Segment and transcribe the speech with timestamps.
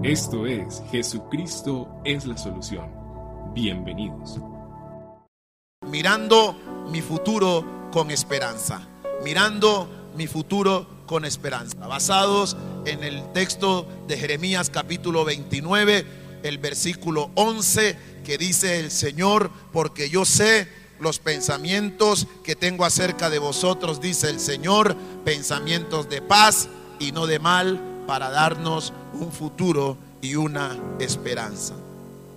[0.00, 2.90] Esto es Jesucristo es la solución.
[3.54, 4.38] Bienvenidos.
[5.86, 6.56] Mirando
[6.90, 8.80] mi futuro con esperanza.
[9.22, 11.76] Mirando mi futuro con esperanza.
[11.86, 16.06] Basados en el texto de Jeremías capítulo 29,
[16.42, 20.68] el versículo 11, que dice el Señor, porque yo sé
[21.00, 27.26] los pensamientos que tengo acerca de vosotros, dice el Señor, pensamientos de paz y no
[27.26, 31.74] de mal, para darnos un futuro y una esperanza.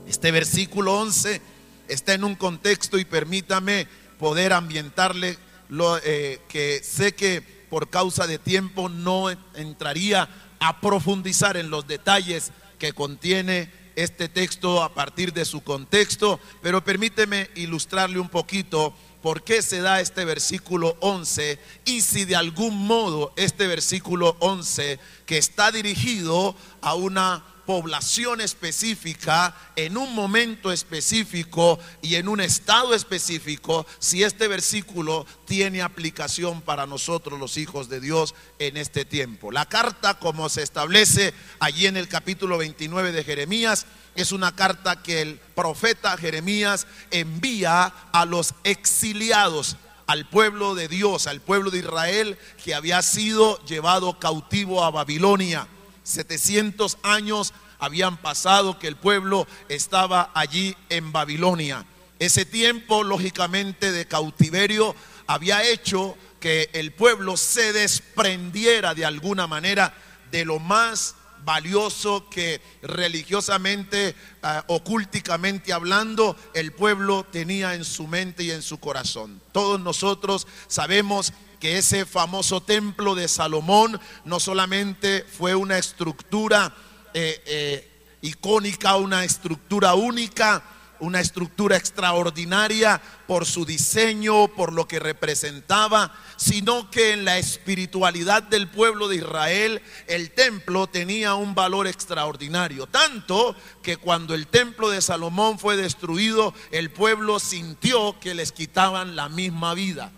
[0.08, 1.42] Este versículo 11
[1.88, 3.88] está en un contexto y permítame
[4.20, 5.38] poder ambientarle
[5.70, 11.88] lo eh, que sé que por causa de tiempo no entraría a profundizar en los
[11.88, 18.94] detalles que contiene este texto a partir de su contexto, pero permíteme ilustrarle un poquito
[19.22, 25.00] por qué se da este versículo 11 y si de algún modo este versículo 11
[25.26, 32.94] que está dirigido a una población específica, en un momento específico y en un estado
[32.94, 39.52] específico, si este versículo tiene aplicación para nosotros los hijos de Dios en este tiempo.
[39.52, 43.86] La carta, como se establece allí en el capítulo 29 de Jeremías,
[44.16, 49.76] es una carta que el profeta Jeremías envía a los exiliados,
[50.08, 55.68] al pueblo de Dios, al pueblo de Israel que había sido llevado cautivo a Babilonia.
[56.06, 61.86] 700 años habían pasado que el pueblo estaba allí en Babilonia.
[62.20, 64.96] Ese tiempo, lógicamente, de cautiverio
[65.28, 69.94] había hecho que el pueblo se desprendiera de alguna manera
[70.32, 78.44] de lo más valioso que religiosamente, uh, ocúlticamente hablando, el pueblo tenía en su mente
[78.44, 79.42] y en su corazón.
[79.52, 81.34] Todos nosotros sabemos
[81.66, 86.72] que ese famoso templo de Salomón no solamente fue una estructura
[87.12, 87.92] eh, eh,
[88.22, 90.62] icónica, una estructura única,
[91.00, 98.44] una estructura extraordinaria por su diseño, por lo que representaba, sino que en la espiritualidad
[98.44, 102.86] del pueblo de Israel el templo tenía un valor extraordinario.
[102.86, 109.16] Tanto que cuando el templo de Salomón fue destruido, el pueblo sintió que les quitaban
[109.16, 110.12] la misma vida.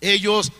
[0.00, 0.52] Ellos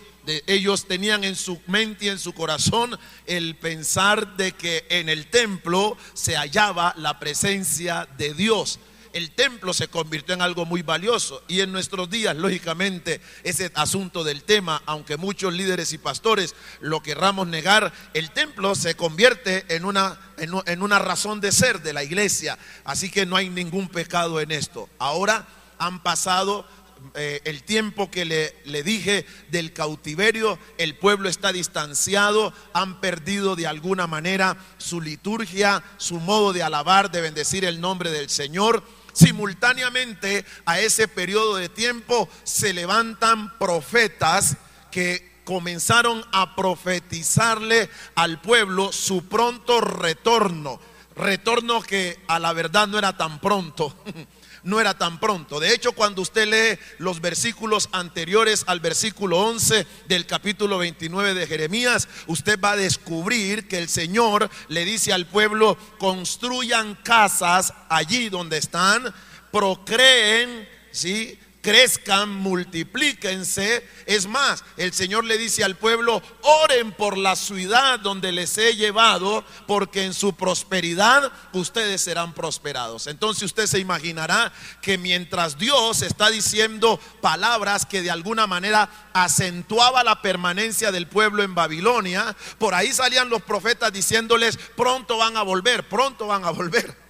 [0.49, 5.29] ellos tenían en su mente y en su corazón el pensar de que en el
[5.31, 8.81] templo se hallaba la presencia de Dios
[9.17, 11.43] el templo se convirtió en algo muy valioso.
[11.49, 17.03] Y en nuestros días, lógicamente, ese asunto del tema, aunque muchos líderes y pastores lo
[17.03, 22.05] querramos negar, el templo se convierte en una, en, una razón de ser de la
[22.05, 22.59] iglesia.
[22.85, 24.91] Así que no hay ningún pecado en esto.
[24.99, 25.47] Ahora
[25.79, 26.67] han pasado
[27.15, 33.57] eh, el tiempo que le, le, dije del cautiverio, el pueblo está distanciado, han perdido
[33.57, 38.83] de alguna manera su liturgia, su modo de alabar, de bendecir el nombre del Señor
[39.17, 44.59] simultáneamente a ese periodo de tiempo se levantan profetas
[44.91, 50.79] que comenzaron a profetizarle al pueblo su pronto retorno.
[51.15, 53.97] Retorno que a la verdad no era tan pronto.
[54.67, 55.61] no era tan pronto.
[55.61, 61.47] De hecho, cuando usted lee los versículos anteriores al versículo 11 del capítulo 29 de
[61.47, 68.29] Jeremías, usted va a descubrir que el Señor le dice al pueblo, construyan casas allí
[68.29, 69.15] donde están,
[69.53, 71.39] procreen, ¿sí?
[71.67, 73.85] Crezcan, multiplíquense.
[74.07, 78.77] Es más, el Señor le dice al pueblo, oren por la ciudad donde les he
[78.77, 83.09] llevado, porque en su prosperidad ustedes serán prosperados.
[83.09, 90.05] Entonces usted se imaginará que mientras Dios está diciendo palabras que de alguna manera acentuaba
[90.05, 95.43] la permanencia del pueblo en Babilonia, por ahí salían los profetas diciéndoles, pronto van a
[95.43, 97.06] volver, pronto van a volver.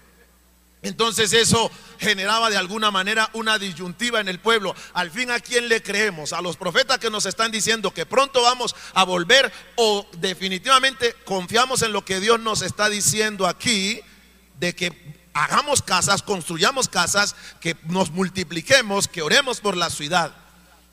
[0.86, 4.72] Entonces eso generaba de alguna manera una disyuntiva en el pueblo.
[4.94, 6.32] Al fin, ¿a quién le creemos?
[6.32, 11.82] ¿A los profetas que nos están diciendo que pronto vamos a volver o definitivamente confiamos
[11.82, 14.00] en lo que Dios nos está diciendo aquí
[14.60, 14.92] de que
[15.34, 20.36] hagamos casas, construyamos casas, que nos multipliquemos, que oremos por la ciudad?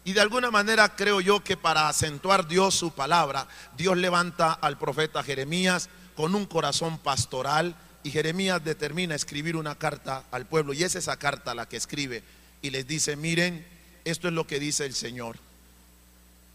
[0.05, 3.47] Y de alguna manera creo yo que para acentuar Dios su palabra,
[3.77, 10.25] Dios levanta al profeta Jeremías con un corazón pastoral y Jeremías determina escribir una carta
[10.31, 12.23] al pueblo y es esa carta la que escribe
[12.61, 13.65] y les dice, miren,
[14.05, 15.37] esto es lo que dice el Señor.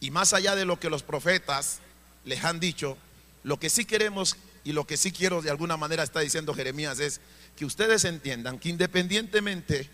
[0.01, 1.79] Y más allá de lo que los profetas
[2.25, 2.97] les han dicho,
[3.43, 7.01] lo que sí queremos y lo que sí quiero de alguna manera está diciendo Jeremías
[7.01, 7.21] es
[7.57, 9.89] que ustedes entiendan que independientemente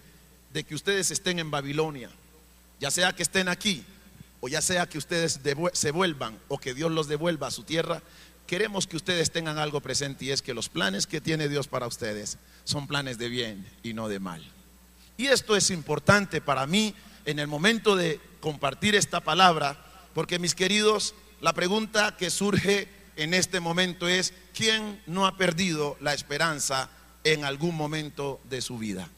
[0.52, 2.10] de que ustedes estén en Babilonia,
[2.80, 3.84] ya sea que estén aquí
[4.40, 5.40] o ya sea que ustedes
[5.72, 8.02] se vuelvan o que Dios los devuelva a su tierra,
[8.46, 11.86] queremos que ustedes tengan algo presente y es que los planes que tiene Dios para
[11.86, 14.44] ustedes son planes de bien y no de mal.
[15.16, 16.94] Y esto es importante para mí
[17.24, 19.78] en el momento de compartir esta palabra,
[20.14, 25.96] porque mis queridos, la pregunta que surge en este momento es, ¿quién no ha perdido
[26.00, 26.90] la esperanza
[27.22, 29.08] en algún momento de su vida?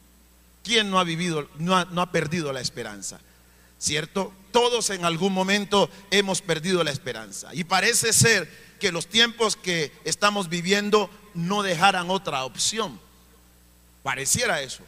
[0.63, 3.19] ¿Quién no ha vivido, no ha, no ha perdido la esperanza?
[3.77, 4.33] ¿Cierto?
[4.51, 7.53] Todos en algún momento hemos perdido la esperanza.
[7.53, 12.99] Y parece ser que los tiempos que estamos viviendo no dejaran otra opción.
[14.03, 14.83] Pareciera eso.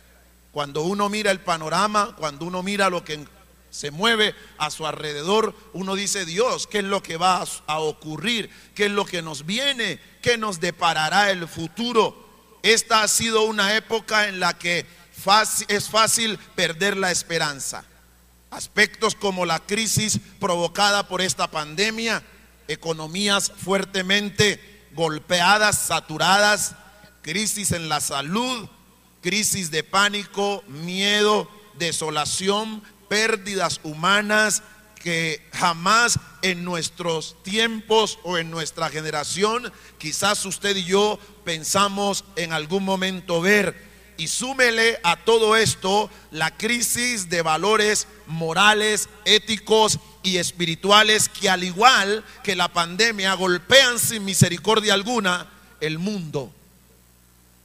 [0.52, 3.26] Cuando uno mira el panorama, cuando uno mira lo que
[3.70, 8.50] se mueve a su alrededor, uno dice, Dios, ¿qué es lo que va a ocurrir?
[8.74, 10.00] ¿Qué es lo que nos viene?
[10.22, 12.28] ¿Qué nos deparará el futuro?
[12.64, 14.86] Esta ha sido una época en la que
[15.68, 17.86] es fácil perder la esperanza.
[18.52, 22.24] Aspectos como la crisis provocada por esta pandemia,
[22.68, 26.76] economías fuertemente golpeadas, saturadas,
[27.22, 28.68] crisis en la salud,
[29.22, 34.64] crisis de pánico, miedo, desolación, pérdidas humanas
[34.96, 42.54] que jamás en nuestros tiempos o en nuestra generación, quizás usted y yo pensamos en
[42.54, 43.89] algún momento ver.
[44.20, 51.64] Y súmele a todo esto la crisis de valores morales, éticos y espirituales que al
[51.64, 55.48] igual que la pandemia golpean sin misericordia alguna
[55.80, 56.52] el mundo.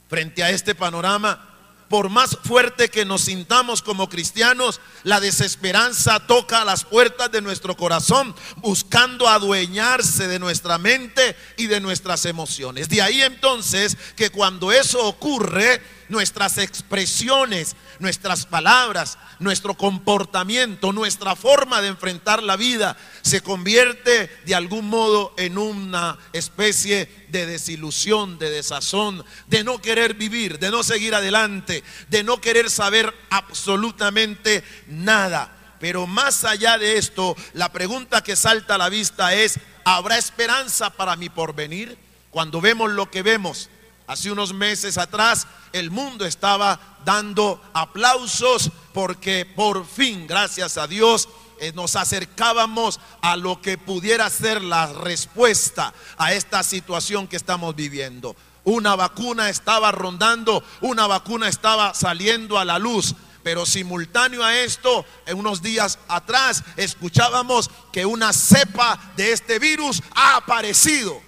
[0.09, 1.54] Frente a este panorama,
[1.89, 7.77] por más fuerte que nos sintamos como cristianos, la desesperanza toca las puertas de nuestro
[7.77, 12.89] corazón, buscando adueñarse de nuestra mente y de nuestras emociones.
[12.89, 21.81] De ahí entonces que cuando eso ocurre, nuestras expresiones, nuestras palabras, nuestro comportamiento, nuestra forma
[21.81, 28.49] de enfrentar la vida se convierte de algún modo en una especie de desilusión, de
[28.49, 31.74] desazón, de no querer vivir, de no seguir adelante,
[32.09, 35.51] de no querer saber absolutamente nada.
[35.79, 40.89] Pero más allá de esto, la pregunta que salta a la vista es, ¿habrá esperanza
[40.91, 41.97] para mi porvenir?
[42.29, 43.69] Cuando vemos lo que vemos,
[44.07, 51.27] Hace unos meses atrás el mundo estaba dando aplausos porque por fin, gracias a Dios,
[51.59, 57.75] eh, nos acercábamos a lo que pudiera ser la respuesta a esta situación que estamos
[57.75, 58.35] viviendo.
[58.65, 63.15] Una vacuna estaba rondando, una vacuna estaba saliendo a la luz.
[63.43, 70.01] Pero simultáneo a esto, en unos días atrás, escuchábamos que una cepa de este virus
[70.15, 71.21] ha aparecido.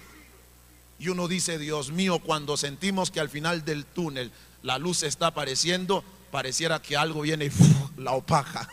[0.98, 4.32] Y uno dice, Dios mío, cuando sentimos que al final del túnel
[4.62, 6.02] la luz está apareciendo,
[6.32, 8.68] pareciera que algo viene y la opaja.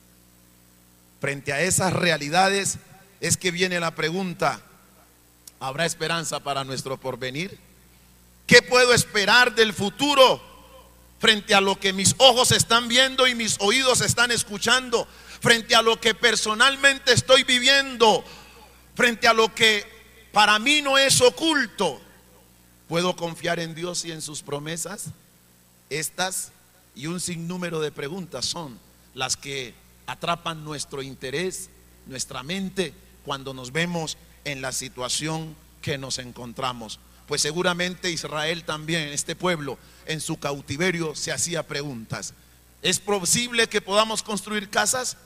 [1.20, 2.78] Frente a esas realidades
[3.20, 4.60] es que viene la pregunta,
[5.60, 7.58] ¿habrá esperanza para nuestro porvenir?
[8.46, 10.40] ¿Qué puedo esperar del futuro
[11.18, 15.06] frente a lo que mis ojos están viendo y mis oídos están escuchando?
[15.40, 18.24] Frente a lo que personalmente estoy viviendo,
[18.94, 19.84] frente a lo que
[20.32, 22.00] para mí no es oculto.
[22.88, 25.06] ¿Puedo confiar en Dios y en sus promesas?
[25.90, 26.52] Estas
[26.94, 28.78] y un sinnúmero de preguntas son
[29.14, 29.74] las que
[30.06, 31.68] atrapan nuestro interés,
[32.06, 32.94] nuestra mente,
[33.24, 34.16] cuando nos vemos
[34.46, 36.98] en la situación que nos encontramos.
[37.26, 42.32] Pues seguramente Israel también, este pueblo, en su cautiverio se hacía preguntas.
[42.80, 45.16] ¿Es posible que podamos construir casas?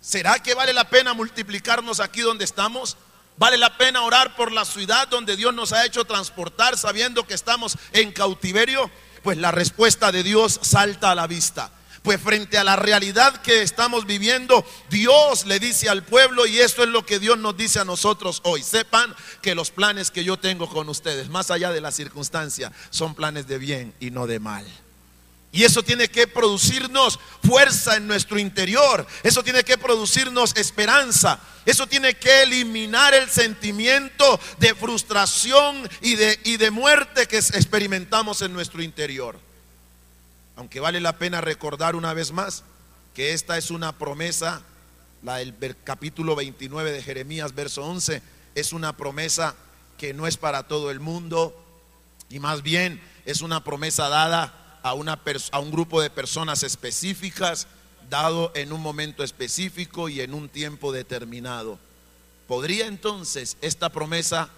[0.00, 2.96] ¿Será que vale la pena multiplicarnos aquí donde estamos?
[3.36, 7.34] Vale la pena orar por la ciudad donde Dios nos ha hecho transportar sabiendo que
[7.34, 8.88] estamos en cautiverio.
[9.24, 11.72] Pues la respuesta de Dios salta a la vista.
[12.02, 16.82] Pues frente a la realidad que estamos viviendo, Dios le dice al pueblo y esto
[16.82, 18.62] es lo que Dios nos dice a nosotros hoy.
[18.62, 23.14] Sepan que los planes que yo tengo con ustedes, más allá de la circunstancia, son
[23.14, 24.66] planes de bien y no de mal.
[25.50, 29.06] Y eso tiene que producirnos fuerza en nuestro interior.
[29.22, 31.40] Eso tiene que producirnos esperanza.
[31.64, 38.42] Eso tiene que eliminar el sentimiento de frustración y de, y de muerte que experimentamos
[38.42, 39.47] en nuestro interior.
[40.58, 42.64] Aunque vale la pena recordar una vez más
[43.14, 44.60] que esta es una promesa,
[45.22, 48.20] la del capítulo 29 de Jeremías, verso 11,
[48.56, 49.54] es una promesa
[49.98, 51.56] que no es para todo el mundo
[52.28, 55.20] y más bien es una promesa dada a, una
[55.52, 57.68] a un grupo de personas específicas,
[58.10, 61.78] dado en un momento específico y en un tiempo determinado.
[62.48, 64.48] ¿Podría entonces esta promesa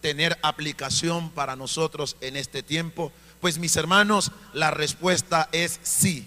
[0.00, 3.12] tener aplicación para nosotros en este tiempo?
[3.40, 6.26] Pues mis hermanos, la respuesta es sí.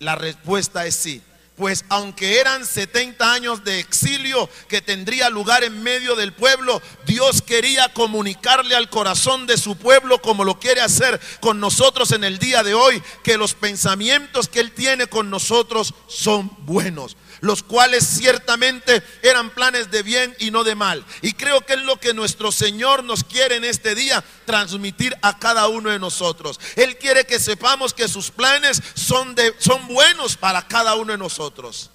[0.00, 1.22] La respuesta es sí.
[1.56, 7.42] pues aunque eran 70 años de exilio que tendría lugar en medio del pueblo, Dios
[7.42, 12.38] quería comunicarle al corazón de su pueblo como lo quiere hacer con nosotros en el
[12.38, 18.04] día de hoy, que los pensamientos que Él tiene con nosotros son buenos los cuales
[18.04, 21.04] ciertamente eran planes de bien y no de mal.
[21.22, 25.38] Y creo que es lo que nuestro Señor nos quiere en este día transmitir a
[25.38, 26.58] cada uno de nosotros.
[26.74, 31.18] Él quiere que sepamos que sus planes son, de, son buenos para cada uno de
[31.18, 31.90] nosotros.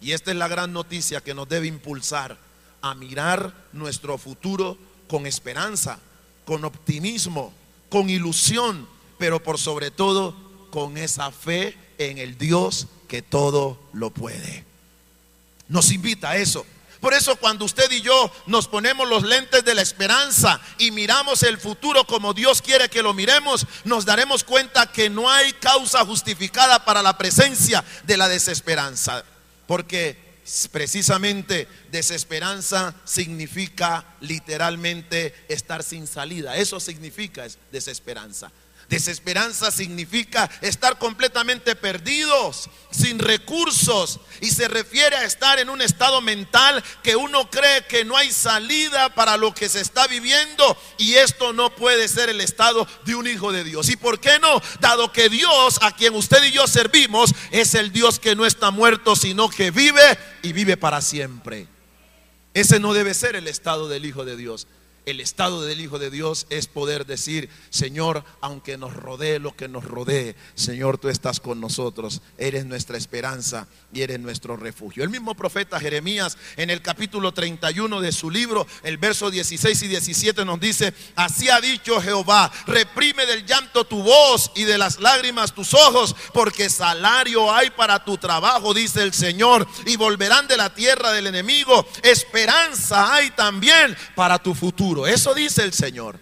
[0.00, 2.36] Y esta es la gran noticia que nos debe impulsar
[2.82, 6.00] a mirar nuestro futuro con esperanza,
[6.44, 7.54] con optimismo,
[7.88, 10.34] con ilusión, pero por sobre todo
[10.70, 14.74] con esa fe en el Dios que todo lo puede
[15.68, 16.64] nos invita a eso.
[17.04, 21.42] Por eso cuando usted y yo nos ponemos los lentes de la esperanza y miramos
[21.42, 26.02] el futuro como Dios quiere que lo miremos, nos daremos cuenta que no hay causa
[26.06, 29.22] justificada para la presencia de la desesperanza.
[29.66, 30.16] Porque
[30.72, 36.56] precisamente desesperanza significa literalmente estar sin salida.
[36.56, 38.50] Eso significa desesperanza.
[38.88, 46.20] Desesperanza significa estar completamente perdidos, sin recursos, y se refiere a estar en un estado
[46.20, 51.14] mental que uno cree que no hay salida para lo que se está viviendo, y
[51.14, 53.88] esto no puede ser el estado de un hijo de Dios.
[53.88, 54.60] ¿Y por qué no?
[54.80, 58.70] Dado que Dios, a quien usted y yo servimos, es el Dios que no está
[58.70, 61.66] muerto, sino que vive y vive para siempre.
[62.52, 64.68] Ese no debe ser el estado del Hijo de Dios.
[65.06, 69.68] El estado del Hijo de Dios es poder decir, Señor, aunque nos rodee lo que
[69.68, 75.04] nos rodee, Señor, tú estás con nosotros, eres nuestra esperanza y eres nuestro refugio.
[75.04, 79.88] El mismo profeta Jeremías en el capítulo 31 de su libro, el verso 16 y
[79.88, 85.00] 17 nos dice, así ha dicho Jehová, reprime del llanto tu voz y de las
[85.00, 90.56] lágrimas tus ojos, porque salario hay para tu trabajo, dice el Señor, y volverán de
[90.56, 94.93] la tierra del enemigo, esperanza hay también para tu futuro.
[95.06, 96.18] Eso dice el Señor.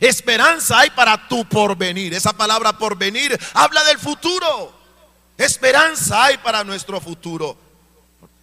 [0.00, 2.12] Esperanza hay para tu porvenir.
[2.12, 4.72] Esa palabra porvenir habla del futuro.
[5.36, 7.56] Esperanza hay para nuestro futuro.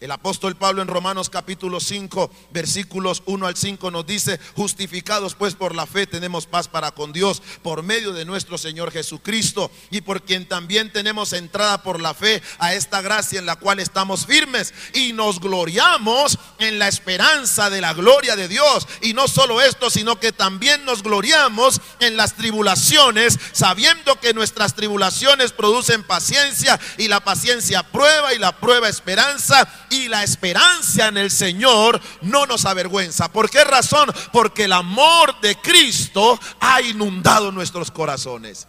[0.02, 5.56] El apóstol Pablo en Romanos capítulo 5, versículos 1 al 5 nos dice, justificados pues
[5.56, 10.02] por la fe tenemos paz para con Dios por medio de nuestro Señor Jesucristo y
[10.02, 14.26] por quien también tenemos entrada por la fe a esta gracia en la cual estamos
[14.26, 18.90] firmes y nos gloriamos en la esperanza de la gloria de Dios.
[19.02, 24.76] Y no solo esto, sino que también nos gloriamos en las tribulaciones, sabiendo que nuestras
[24.76, 31.18] tribulaciones producen paciencia y la paciencia prueba y la prueba esperanza y la esperanza en
[31.18, 33.32] el Señor no nos avergüenza.
[33.32, 34.12] ¿Por qué razón?
[34.32, 38.68] Porque el amor de Cristo ha inundado nuestros corazones.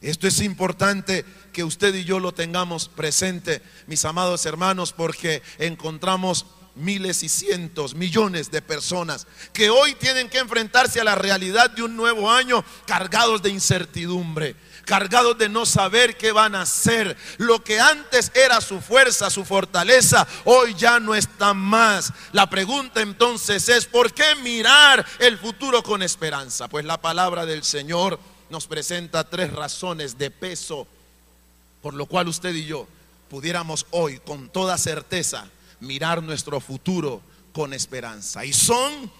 [0.00, 6.46] Esto es importante que usted y yo lo tengamos presente, mis amados hermanos, porque encontramos
[6.74, 11.82] miles y cientos, millones de personas que hoy tienen que enfrentarse a la realidad de
[11.82, 14.56] un nuevo año cargados de incertidumbre
[14.92, 17.16] cargados de no saber qué van a hacer.
[17.38, 22.12] Lo que antes era su fuerza, su fortaleza, hoy ya no está más.
[22.32, 26.68] La pregunta entonces es, ¿por qué mirar el futuro con esperanza?
[26.68, 28.20] Pues la palabra del Señor
[28.50, 30.86] nos presenta tres razones de peso
[31.80, 32.86] por lo cual usted y yo
[33.30, 35.48] pudiéramos hoy con toda certeza
[35.80, 37.22] mirar nuestro futuro
[37.54, 38.44] con esperanza.
[38.44, 39.10] Y son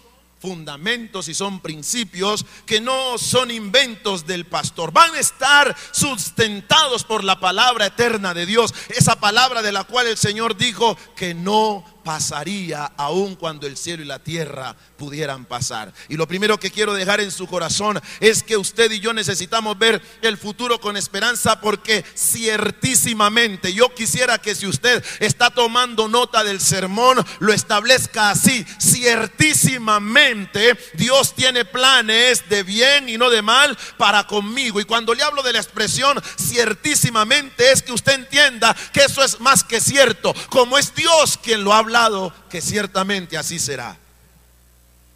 [0.42, 4.92] fundamentos y son principios que no son inventos del pastor.
[4.92, 8.74] Van a estar sustentados por la palabra eterna de Dios.
[8.88, 14.02] Esa palabra de la cual el Señor dijo que no pasaría aun cuando el cielo
[14.02, 15.92] y la tierra pudieran pasar.
[16.08, 19.78] Y lo primero que quiero dejar en su corazón es que usted y yo necesitamos
[19.78, 26.44] ver el futuro con esperanza porque ciertísimamente yo quisiera que si usted está tomando nota
[26.44, 28.64] del sermón, lo establezca así.
[28.78, 34.80] Ciertísimamente Dios tiene planes de bien y no de mal para conmigo.
[34.80, 39.40] Y cuando le hablo de la expresión ciertísimamente es que usted entienda que eso es
[39.40, 40.34] más que cierto.
[40.48, 41.91] Como es Dios quien lo habla
[42.50, 43.96] que ciertamente así será.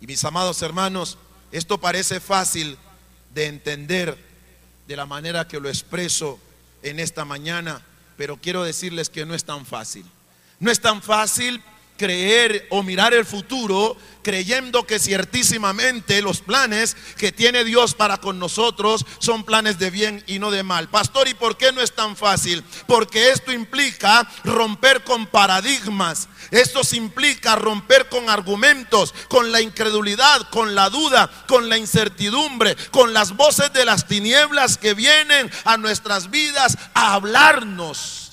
[0.00, 1.18] Y mis amados hermanos,
[1.52, 2.76] esto parece fácil
[3.34, 4.18] de entender
[4.86, 6.38] de la manera que lo expreso
[6.82, 7.82] en esta mañana,
[8.16, 10.04] pero quiero decirles que no es tan fácil.
[10.60, 11.62] No es tan fácil
[11.96, 18.40] creer o mirar el futuro creyendo que ciertísimamente los planes que tiene Dios para con
[18.40, 20.88] nosotros son planes de bien y no de mal.
[20.88, 22.64] Pastor, ¿y por qué no es tan fácil?
[22.88, 26.28] Porque esto implica romper con paradigmas.
[26.50, 33.12] Esto implica romper con argumentos, con la incredulidad, con la duda, con la incertidumbre, con
[33.12, 38.25] las voces de las tinieblas que vienen a nuestras vidas a hablarnos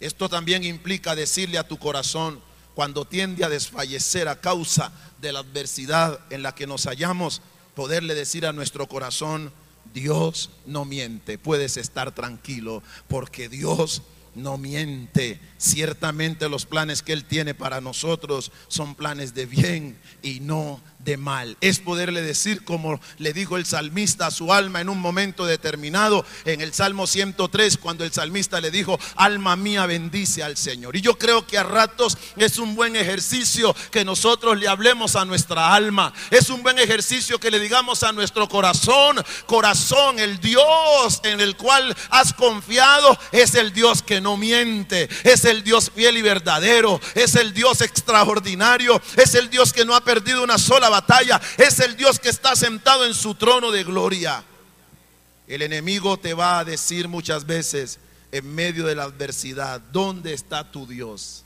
[0.00, 2.40] Esto también implica decirle a tu corazón,
[2.74, 7.42] cuando tiende a desfallecer a causa de la adversidad en la que nos hallamos,
[7.74, 9.52] poderle decir a nuestro corazón,
[9.92, 14.02] Dios no miente, puedes estar tranquilo, porque Dios
[14.34, 15.40] no miente.
[15.56, 20.80] Ciertamente los planes que Él tiene para nosotros son planes de bien y no
[21.16, 21.56] mal.
[21.60, 26.24] Es poderle decir, como le dijo el salmista a su alma en un momento determinado,
[26.44, 30.96] en el Salmo 103, cuando el salmista le dijo, alma mía bendice al Señor.
[30.96, 35.24] Y yo creo que a ratos es un buen ejercicio que nosotros le hablemos a
[35.24, 36.12] nuestra alma.
[36.30, 41.56] Es un buen ejercicio que le digamos a nuestro corazón, corazón, el Dios en el
[41.56, 47.00] cual has confiado es el Dios que no miente, es el Dios fiel y verdadero,
[47.14, 50.97] es el Dios extraordinario, es el Dios que no ha perdido una sola batalla,
[51.56, 54.44] es el Dios que está sentado en su trono de gloria.
[55.46, 57.98] El enemigo te va a decir muchas veces
[58.32, 61.44] en medio de la adversidad, ¿dónde está tu Dios?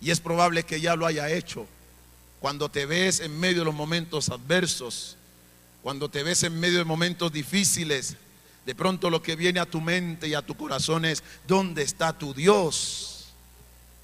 [0.00, 1.66] Y es probable que ya lo haya hecho.
[2.40, 5.16] Cuando te ves en medio de los momentos adversos,
[5.82, 8.16] cuando te ves en medio de momentos difíciles,
[8.66, 12.16] de pronto lo que viene a tu mente y a tu corazón es, ¿dónde está
[12.16, 13.28] tu Dios?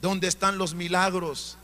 [0.01, 1.57] ¿Dónde están los milagros?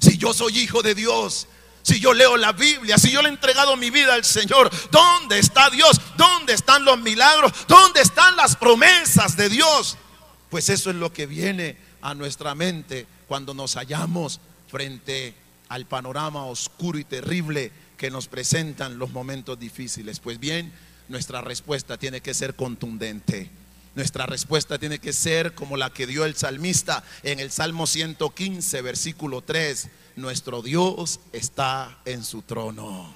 [0.00, 1.46] Si yo soy hijo de Dios,
[1.86, 5.38] si yo leo la Biblia, si yo le he entregado mi vida al Señor, ¿dónde
[5.38, 6.00] está Dios?
[6.16, 7.52] ¿Dónde están los milagros?
[7.68, 9.96] ¿Dónde están las promesas de Dios?
[10.50, 15.36] Pues eso es lo que viene a nuestra mente cuando nos hallamos frente
[15.68, 20.18] al panorama oscuro y terrible que nos presentan los momentos difíciles.
[20.18, 20.72] Pues bien,
[21.06, 23.48] nuestra respuesta tiene que ser contundente.
[23.96, 28.82] Nuestra respuesta tiene que ser como la que dio el salmista en el Salmo 115,
[28.82, 29.88] versículo 3.
[30.16, 33.14] Nuestro Dios está en su trono.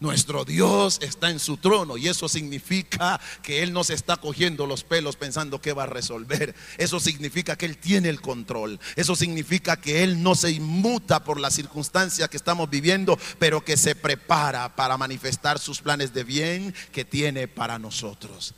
[0.00, 4.66] Nuestro Dios está en su trono y eso significa que Él no se está cogiendo
[4.66, 6.54] los pelos pensando que va a resolver.
[6.78, 8.80] Eso significa que Él tiene el control.
[8.96, 13.76] Eso significa que Él no se inmuta por la circunstancia que estamos viviendo, pero que
[13.76, 18.54] se prepara para manifestar sus planes de bien que tiene para nosotros.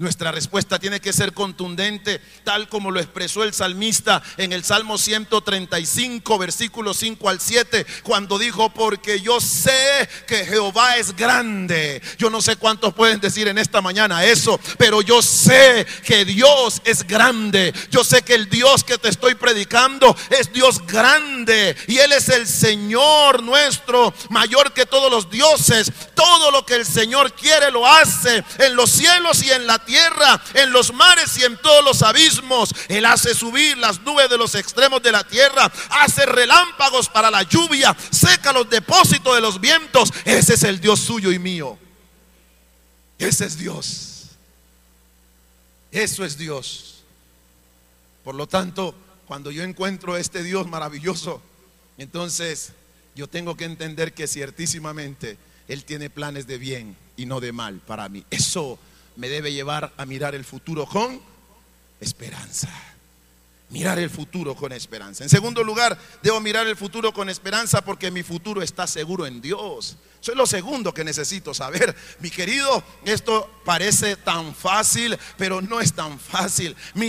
[0.00, 4.96] Nuestra respuesta tiene que ser contundente, tal como lo expresó el salmista en el Salmo
[4.96, 12.00] 135, versículos 5 al 7, cuando dijo, porque yo sé que Jehová es grande.
[12.16, 16.80] Yo no sé cuántos pueden decir en esta mañana eso, pero yo sé que Dios
[16.86, 17.74] es grande.
[17.90, 22.30] Yo sé que el Dios que te estoy predicando es Dios grande y Él es
[22.30, 25.92] el Señor nuestro, mayor que todos los dioses.
[26.14, 29.89] Todo lo que el Señor quiere lo hace en los cielos y en la tierra
[29.90, 32.72] tierra, en los mares y en todos los abismos.
[32.88, 37.42] Él hace subir las nubes de los extremos de la tierra, hace relámpagos para la
[37.42, 40.12] lluvia, seca los depósitos de los vientos.
[40.24, 41.76] Ese es el Dios suyo y mío.
[43.18, 44.28] Ese es Dios.
[45.90, 47.02] Eso es Dios.
[48.22, 48.94] Por lo tanto,
[49.26, 51.42] cuando yo encuentro este Dios maravilloso,
[51.98, 52.74] entonces
[53.16, 57.80] yo tengo que entender que ciertísimamente Él tiene planes de bien y no de mal
[57.80, 58.24] para mí.
[58.30, 58.78] Eso
[59.20, 61.20] me debe llevar a mirar el futuro con
[62.00, 62.70] esperanza.
[63.68, 65.22] Mirar el futuro con esperanza.
[65.22, 69.42] En segundo lugar, debo mirar el futuro con esperanza porque mi futuro está seguro en
[69.42, 69.98] Dios.
[70.20, 71.96] Eso es lo segundo que necesito saber.
[72.20, 76.76] Mi querido, esto parece tan fácil, pero no es tan fácil.
[76.94, 77.08] Mi,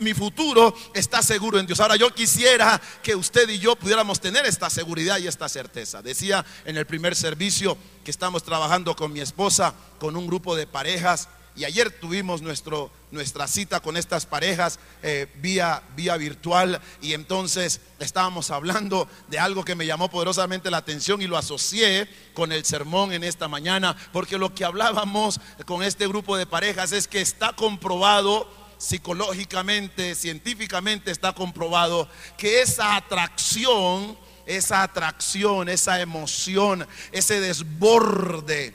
[0.00, 1.78] mi, futuro está seguro en Dios.
[1.78, 6.02] Ahora yo quisiera que usted y yo pudiéramos tener esta seguridad y esta certeza.
[6.02, 10.66] Decía en el primer servicio que estamos trabajando con mi esposa, con un grupo de
[10.66, 16.80] parejas y ayer tuvimos nuestro, nuestra cita con estas parejas eh, vía, vía virtual.
[17.00, 22.08] Y entonces estábamos hablando de algo que me llamó poderosamente la atención y lo asocié
[22.34, 26.90] con el sermón en esta mañana, porque lo que hablábamos con este grupo de parejas
[26.90, 36.86] es que está comprobado psicológicamente, científicamente está comprobado que esa atracción, esa atracción, esa emoción,
[37.12, 38.74] ese desborde,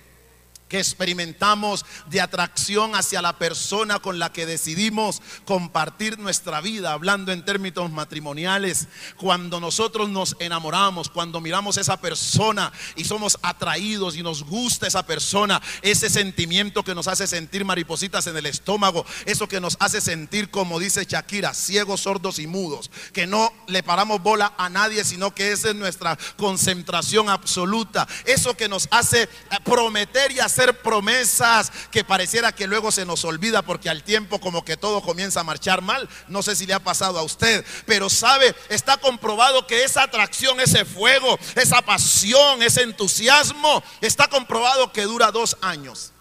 [0.70, 7.32] que experimentamos de atracción hacia la persona con la que decidimos compartir nuestra vida, hablando
[7.32, 14.16] en términos matrimoniales, cuando nosotros nos enamoramos, cuando miramos a esa persona y somos atraídos
[14.16, 19.06] y nos gusta esa persona, ese sentimiento que nos hace sentir maripositas en el estómago,
[19.26, 23.82] eso que nos hace sentir, como dice Shakira, ciegos, sordos y mudos, que no le
[23.82, 29.28] paramos bola a nadie, sino que esa es nuestra concentración absoluta, eso que nos hace
[29.64, 34.64] prometer y hacer promesas que pareciera que luego se nos olvida porque al tiempo como
[34.64, 36.10] que todo comienza a marchar mal.
[36.28, 40.60] No sé si le ha pasado a usted, pero sabe, está comprobado que esa atracción,
[40.60, 46.12] ese fuego, esa pasión, ese entusiasmo, está comprobado que dura dos años.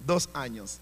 [0.00, 0.78] Dos años.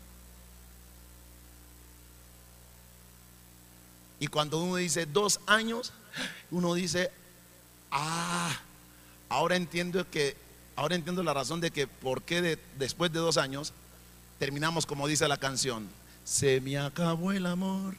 [4.18, 5.92] Y cuando uno dice dos años,
[6.50, 7.10] uno dice,
[7.90, 8.54] ah,
[9.30, 10.36] ahora entiendo que,
[10.76, 13.72] ahora entiendo la razón de que por qué después de dos años
[14.38, 15.88] terminamos como dice la canción,
[16.24, 17.94] se me acabó el amor.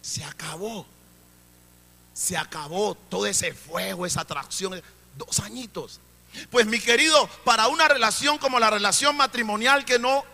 [0.00, 0.86] Se acabó.
[2.12, 4.80] Se acabó todo ese fuego, esa atracción.
[5.16, 6.00] Dos añitos.
[6.50, 10.24] Pues mi querido, para una relación como la relación matrimonial que no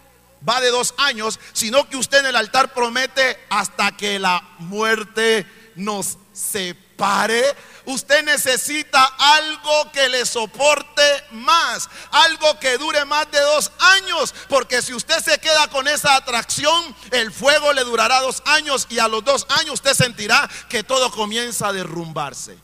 [0.49, 5.47] va de dos años, sino que usted en el altar promete hasta que la muerte
[5.77, 7.43] nos separe.
[7.87, 14.83] Usted necesita algo que le soporte más, algo que dure más de dos años, porque
[14.83, 19.09] si usted se queda con esa atracción, el fuego le durará dos años y a
[19.09, 22.59] los dos años usted sentirá que todo comienza a derrumbarse.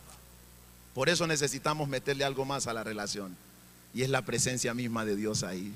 [0.94, 3.36] Por eso necesitamos meterle algo más a la relación.
[3.92, 5.72] Y es la presencia misma de Dios ahí.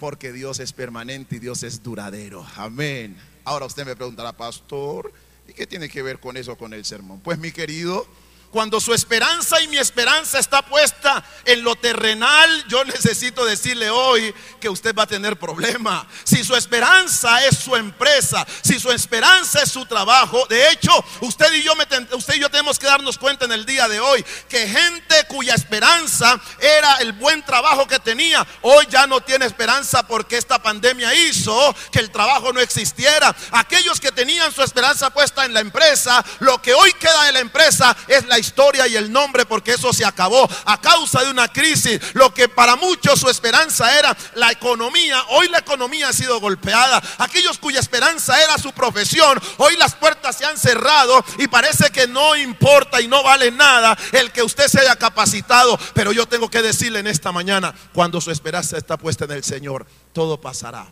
[0.00, 2.44] Porque Dios es permanente y Dios es duradero.
[2.56, 3.16] Amén.
[3.44, 5.12] Ahora usted me preguntará, pastor,
[5.46, 7.20] ¿y qué tiene que ver con eso, con el sermón?
[7.20, 8.06] Pues mi querido,
[8.50, 14.34] cuando su esperanza y mi esperanza está puesta en lo terrenal, yo necesito decirle hoy
[14.60, 16.06] que usted va a tener problema.
[16.24, 21.52] Si su esperanza es su empresa, si su esperanza es su trabajo, de hecho, usted
[21.52, 21.72] y yo
[22.12, 25.54] usted y yo tenemos que darnos cuenta en el día de hoy que gente cuya
[25.54, 31.14] esperanza era el buen trabajo que tenía, hoy ya no tiene esperanza porque esta pandemia
[31.14, 33.34] hizo que el trabajo no existiera.
[33.52, 37.40] Aquellos que tenían su esperanza puesta en la empresa, lo que hoy queda en la
[37.40, 41.46] empresa es la historia y el nombre porque eso se acabó a causa de una
[41.46, 42.00] crisis.
[42.14, 47.00] Lo que para muchos su esperanza era la economía, hoy la economía ha sido golpeada.
[47.18, 52.08] Aquellos cuya esperanza era su profesión, hoy las puertas se han cerrado y parece que
[52.08, 55.78] no importa y no vale nada el que usted se haya capacitado.
[55.94, 59.44] Pero yo tengo que decirle en esta mañana, cuando su esperanza está puesta en el
[59.44, 60.86] Señor, todo pasará.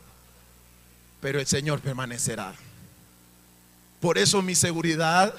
[1.21, 2.55] Pero el Señor permanecerá.
[4.01, 5.35] Por eso mi seguridad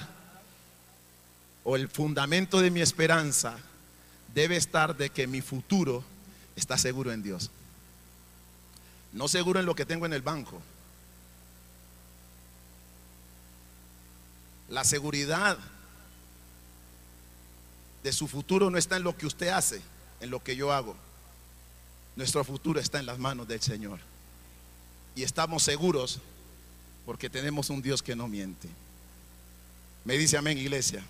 [1.64, 3.58] o el fundamento de mi esperanza
[4.34, 6.04] debe estar de que mi futuro
[6.56, 7.50] está seguro en Dios.
[9.12, 10.60] No seguro en lo que tengo en el banco.
[14.68, 15.58] La seguridad
[18.02, 19.82] de su futuro no está en lo que usted hace,
[20.20, 20.96] en lo que yo hago.
[22.16, 23.98] Nuestro futuro está en las manos del Señor.
[25.16, 26.20] Y estamos seguros
[27.04, 28.68] porque tenemos un Dios que no miente.
[30.04, 31.04] Me dice amén, iglesia.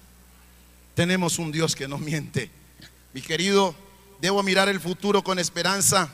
[0.95, 2.51] Tenemos un Dios que no miente.
[3.13, 3.75] Mi querido,
[4.21, 6.11] debo mirar el futuro con esperanza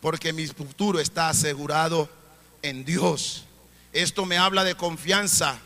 [0.00, 2.08] porque mi futuro está asegurado
[2.62, 3.44] en Dios.
[3.92, 5.58] Esto me habla de confianza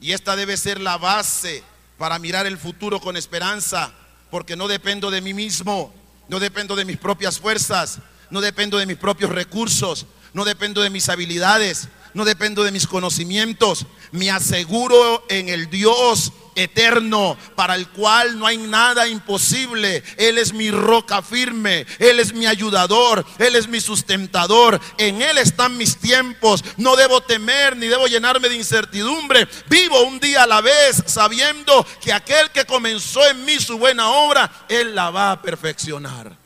[0.00, 1.62] y esta debe ser la base
[1.98, 3.92] para mirar el futuro con esperanza
[4.30, 5.94] porque no dependo de mí mismo,
[6.28, 10.90] no dependo de mis propias fuerzas, no dependo de mis propios recursos, no dependo de
[10.90, 17.88] mis habilidades, no dependo de mis conocimientos, me aseguro en el Dios eterno para el
[17.88, 20.02] cual no hay nada imposible.
[20.16, 24.80] Él es mi roca firme, Él es mi ayudador, Él es mi sustentador.
[24.98, 26.64] En Él están mis tiempos.
[26.76, 29.48] No debo temer ni debo llenarme de incertidumbre.
[29.68, 34.08] Vivo un día a la vez sabiendo que aquel que comenzó en mí su buena
[34.10, 36.44] obra, Él la va a perfeccionar.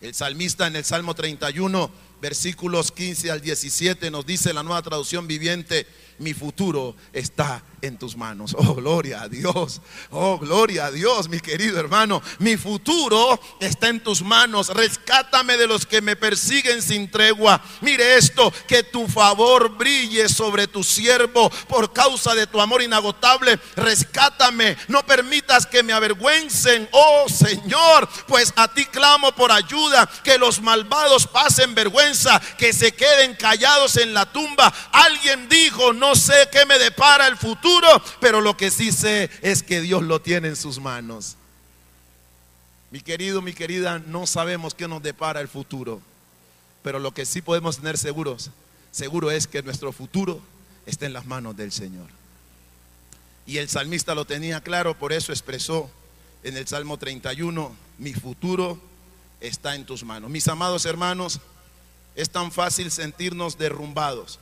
[0.00, 1.88] El salmista en el Salmo 31,
[2.20, 5.86] versículos 15 al 17 nos dice la nueva traducción viviente,
[6.22, 8.56] mi futuro está en tus manos.
[8.62, 9.80] Oh, gloria a Dios.
[10.10, 12.22] Oh, gloria a Dios, mi querido hermano.
[12.38, 14.68] Mi futuro está en tus manos.
[14.68, 17.60] Rescátame de los que me persiguen sin tregua.
[17.80, 23.58] Mire esto, que tu favor brille sobre tu siervo por causa de tu amor inagotable.
[23.74, 24.76] Rescátame.
[24.86, 30.08] No permitas que me avergüencen, oh Señor, pues a ti clamo por ayuda.
[30.22, 34.72] Que los malvados pasen vergüenza, que se queden callados en la tumba.
[34.92, 37.88] Alguien dijo, no sé qué me depara el futuro,
[38.20, 41.36] pero lo que sí sé es que Dios lo tiene en sus manos.
[42.90, 46.00] Mi querido, mi querida, no sabemos qué nos depara el futuro,
[46.82, 48.50] pero lo que sí podemos tener seguros,
[48.90, 50.40] seguro es que nuestro futuro
[50.86, 52.08] está en las manos del Señor.
[53.46, 55.90] Y el salmista lo tenía claro, por eso expresó
[56.42, 58.80] en el Salmo 31, mi futuro
[59.40, 60.30] está en tus manos.
[60.30, 61.40] Mis amados hermanos,
[62.14, 64.38] es tan fácil sentirnos derrumbados,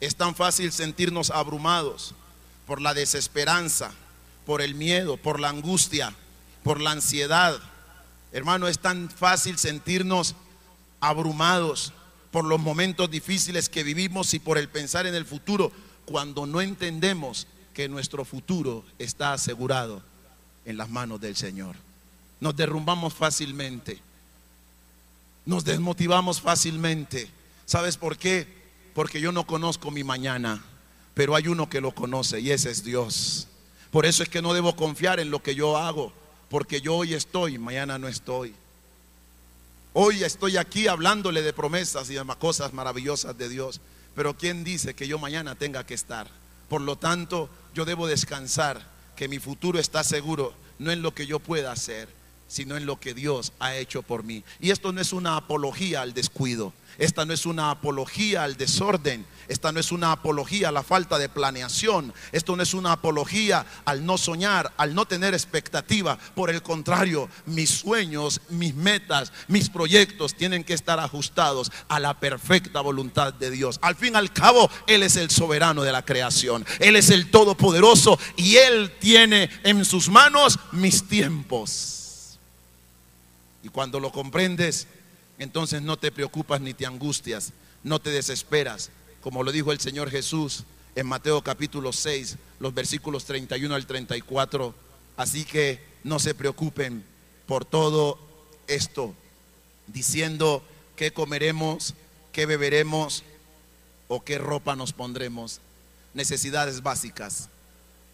[0.00, 2.14] es tan fácil sentirnos abrumados
[2.66, 3.92] por la desesperanza,
[4.46, 6.14] por el miedo, por la angustia,
[6.62, 7.58] por la ansiedad.
[8.32, 10.34] Hermano, es tan fácil sentirnos
[11.00, 11.92] abrumados
[12.30, 15.72] por los momentos difíciles que vivimos y por el pensar en el futuro
[16.04, 20.02] cuando no entendemos que nuestro futuro está asegurado
[20.64, 21.76] en las manos del Señor.
[22.40, 24.00] Nos derrumbamos fácilmente.
[25.46, 27.30] Nos desmotivamos fácilmente.
[27.64, 28.57] ¿Sabes por qué?
[28.98, 30.60] Porque yo no conozco mi mañana,
[31.14, 33.46] pero hay uno que lo conoce y ese es Dios.
[33.92, 36.12] Por eso es que no debo confiar en lo que yo hago,
[36.50, 38.56] porque yo hoy estoy, mañana no estoy.
[39.92, 43.80] Hoy estoy aquí hablándole de promesas y de cosas maravillosas de Dios,
[44.16, 46.26] pero ¿quién dice que yo mañana tenga que estar?
[46.68, 48.84] Por lo tanto, yo debo descansar,
[49.14, 52.08] que mi futuro está seguro, no en lo que yo pueda hacer,
[52.48, 54.42] sino en lo que Dios ha hecho por mí.
[54.58, 59.24] Y esto no es una apología al descuido, esta no es una apología al desorden,
[59.46, 63.64] esta no es una apología a la falta de planeación, esto no es una apología
[63.84, 66.18] al no soñar, al no tener expectativa.
[66.34, 72.18] Por el contrario, mis sueños, mis metas, mis proyectos tienen que estar ajustados a la
[72.18, 73.78] perfecta voluntad de Dios.
[73.80, 77.30] Al fin y al cabo, Él es el soberano de la creación, Él es el
[77.30, 82.07] todopoderoso y Él tiene en sus manos mis tiempos.
[83.68, 84.86] Y cuando lo comprendes,
[85.38, 87.52] entonces no te preocupas ni te angustias,
[87.82, 88.88] no te desesperas,
[89.20, 94.74] como lo dijo el Señor Jesús en Mateo capítulo 6, los versículos 31 al 34.
[95.18, 97.04] Así que no se preocupen
[97.46, 98.18] por todo
[98.68, 99.14] esto,
[99.86, 100.64] diciendo
[100.96, 101.92] qué comeremos,
[102.32, 103.22] qué beberemos
[104.08, 105.60] o qué ropa nos pondremos.
[106.14, 107.50] Necesidades básicas.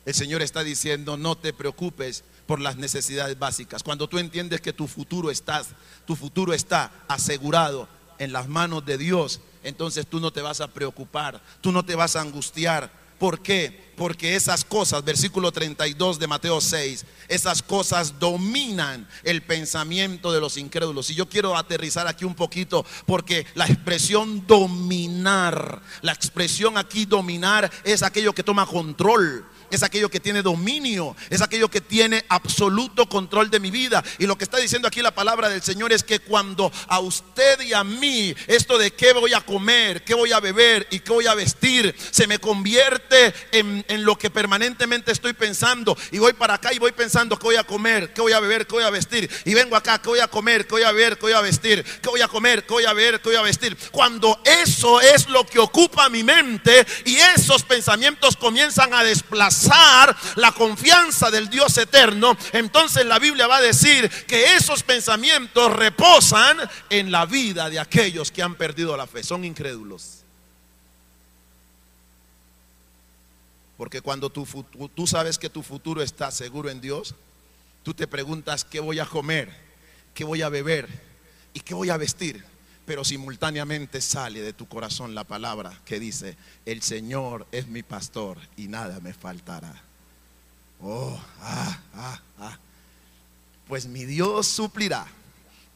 [0.04, 3.83] El Señor está diciendo, no te preocupes por las necesidades básicas.
[3.83, 5.62] Cuando tú entiendes que tu futuro está,
[6.07, 10.68] tu futuro está asegurado en las manos de Dios, entonces tú no te vas a
[10.68, 13.04] preocupar, tú no te vas a angustiar.
[13.18, 13.92] ¿Por qué?
[13.96, 20.57] Porque esas cosas, versículo 32 de Mateo 6, esas cosas dominan el pensamiento de los
[20.57, 21.11] incrédulos.
[21.11, 27.70] Y yo quiero aterrizar aquí un poquito porque la expresión dominar, la expresión aquí dominar
[27.85, 33.08] es aquello que toma control es aquello que tiene dominio, es aquello que tiene absoluto
[33.08, 34.02] control de mi vida.
[34.18, 37.60] Y lo que está diciendo aquí la palabra del Señor es que cuando a usted
[37.60, 41.12] y a mí esto de qué voy a comer, qué voy a beber y qué
[41.12, 45.96] voy a vestir, se me convierte en, lo que permanentemente estoy pensando.
[46.10, 48.66] Y voy para acá y voy pensando qué voy a comer, qué voy a beber,
[48.66, 49.30] qué voy a vestir.
[49.44, 51.84] Y vengo acá, qué voy a comer, qué voy a beber, qué voy a vestir,
[51.84, 53.76] qué voy a comer, qué voy a beber, qué voy a vestir.
[53.90, 59.63] Cuando eso es lo que ocupa mi mente y esos pensamientos comienzan a desplazar
[60.37, 66.59] la confianza del Dios eterno, entonces la Biblia va a decir que esos pensamientos reposan
[66.90, 70.24] en la vida de aquellos que han perdido la fe, son incrédulos.
[73.77, 77.14] Porque cuando tú, sabes que tu futuro está seguro en Dios,
[77.83, 79.50] tú te preguntas qué voy a comer,
[80.14, 80.88] qué voy a beber
[81.53, 82.53] y qué voy a vestir
[82.87, 88.38] pero simultáneamente sale de tu corazón la palabra que dice, el Señor es mi pastor
[88.57, 89.75] y nada me faltará.
[90.81, 92.59] Oh, ah, ah, ah.
[93.66, 95.07] Pues mi Dios suplirá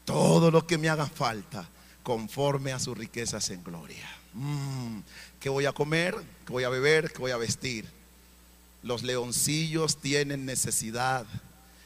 [0.05, 1.67] todo lo que me haga falta
[2.03, 4.07] conforme a sus riquezas en gloria.
[4.33, 4.99] Mm,
[5.39, 6.15] ¿Qué voy a comer?
[6.45, 7.11] ¿Qué voy a beber?
[7.11, 7.85] ¿Qué voy a vestir?
[8.83, 11.25] Los leoncillos tienen necesidad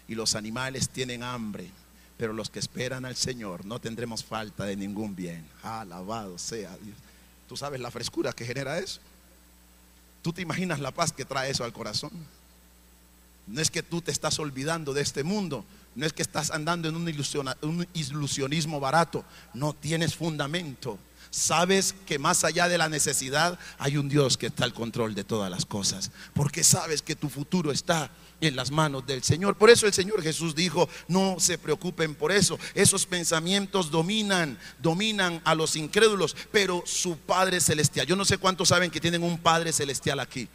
[0.08, 1.72] y los animales tienen hambre
[2.24, 5.46] pero los que esperan al Señor no tendremos falta de ningún bien.
[5.62, 6.96] Alabado sea Dios.
[7.50, 9.02] ¿Tú sabes la frescura que genera eso?
[10.22, 12.12] ¿Tú te imaginas la paz que trae eso al corazón?
[13.46, 16.88] No es que tú te estás olvidando de este mundo, no es que estás andando
[16.88, 17.14] en un,
[17.62, 20.98] un ilusionismo barato, no tienes fundamento.
[21.30, 25.26] Sabes que más allá de la necesidad hay un Dios que está al control de
[25.26, 28.10] todas las cosas, porque sabes que tu futuro está
[28.47, 29.58] en las manos del Señor.
[29.58, 32.60] Por eso el Señor Jesús dijo, no se preocupen por eso.
[32.73, 38.08] Esos pensamientos dominan, dominan a los incrédulos, pero su Padre Celestial.
[38.08, 40.47] Yo no sé cuántos saben que tienen un Padre Celestial aquí.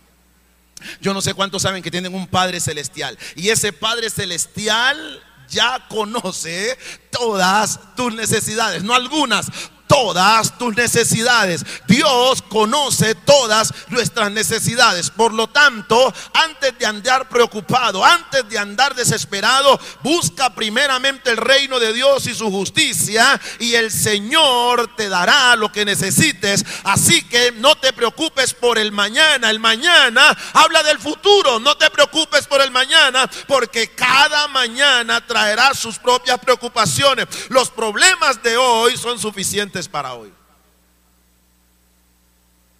[1.00, 3.18] Yo no sé cuántos saben que tienen un Padre Celestial.
[3.34, 6.78] Y ese Padre Celestial ya conoce
[7.10, 9.50] todas tus necesidades, no algunas,
[9.88, 11.64] todas tus necesidades.
[11.88, 15.10] Dios conoce todas nuestras necesidades.
[15.10, 21.80] Por lo tanto, antes de andar preocupado, antes de andar desesperado, busca primeramente el reino
[21.80, 26.64] de Dios y su justicia y el Señor te dará lo que necesites.
[26.84, 29.50] Así que no te preocupes por el mañana.
[29.50, 31.58] El mañana habla del futuro.
[31.58, 37.26] No te preocupes por el mañana porque cada mañana traerá sus propias preocupaciones.
[37.48, 40.32] Los problemas de hoy son suficientes para hoy.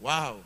[0.01, 0.43] Wow.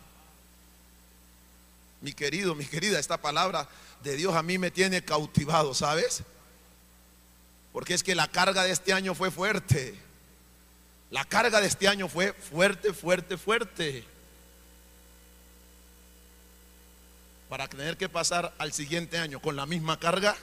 [2.01, 3.69] Mi querido, mi querida, esta palabra
[4.03, 6.25] de Dios a mí me tiene cautivado, ¿sabes?
[7.73, 9.99] Porque es que la carga de este año fue fuerte.
[11.11, 14.13] La carga de este año fue fuerte, fuerte, fuerte.
[17.53, 20.35] para tener que pasar al siguiente año con la misma carga.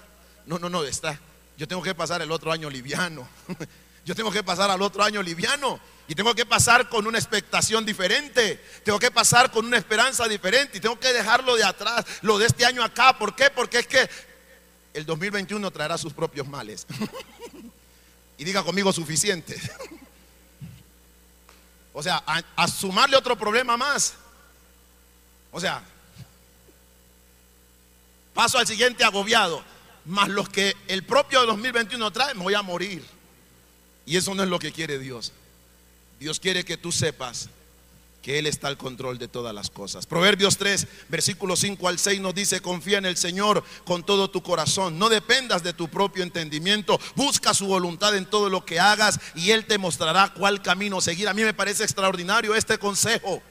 [0.46, 1.20] No, no, no, está.
[1.58, 3.28] Yo tengo que pasar el otro año liviano.
[4.06, 5.80] Yo tengo que pasar al otro año liviano.
[6.08, 8.60] Y tengo que pasar con una expectación diferente.
[8.84, 10.80] Tengo que pasar con una esperanza diferente.
[10.80, 13.18] Y tengo que dejarlo de atrás, lo de este año acá.
[13.18, 13.52] ¿Por qué?
[13.52, 14.10] Porque es que
[14.94, 16.88] el 2021 traerá sus propios males.
[18.40, 19.56] y diga conmigo suficiente.
[21.94, 24.16] o sea, a, sumarle otro problema más.
[25.52, 25.84] O sea,
[28.34, 29.64] paso al siguiente agobiado.
[30.06, 33.06] Más los que el propio 2021 trae, me voy a morir.
[34.10, 35.32] Y eso no es lo que quiere Dios.
[36.20, 37.48] Dios quiere que tú sepas
[38.24, 40.08] que Él está al control de todas las cosas.
[40.08, 44.42] Proverbios 3, versículos 5 al 6 nos dice, confía en el Señor con todo tu
[44.42, 49.20] corazón, no dependas de tu propio entendimiento, busca su voluntad en todo lo que hagas
[49.36, 51.30] y Él te mostrará cuál camino seguir.
[51.30, 53.44] A mí me parece extraordinario este consejo.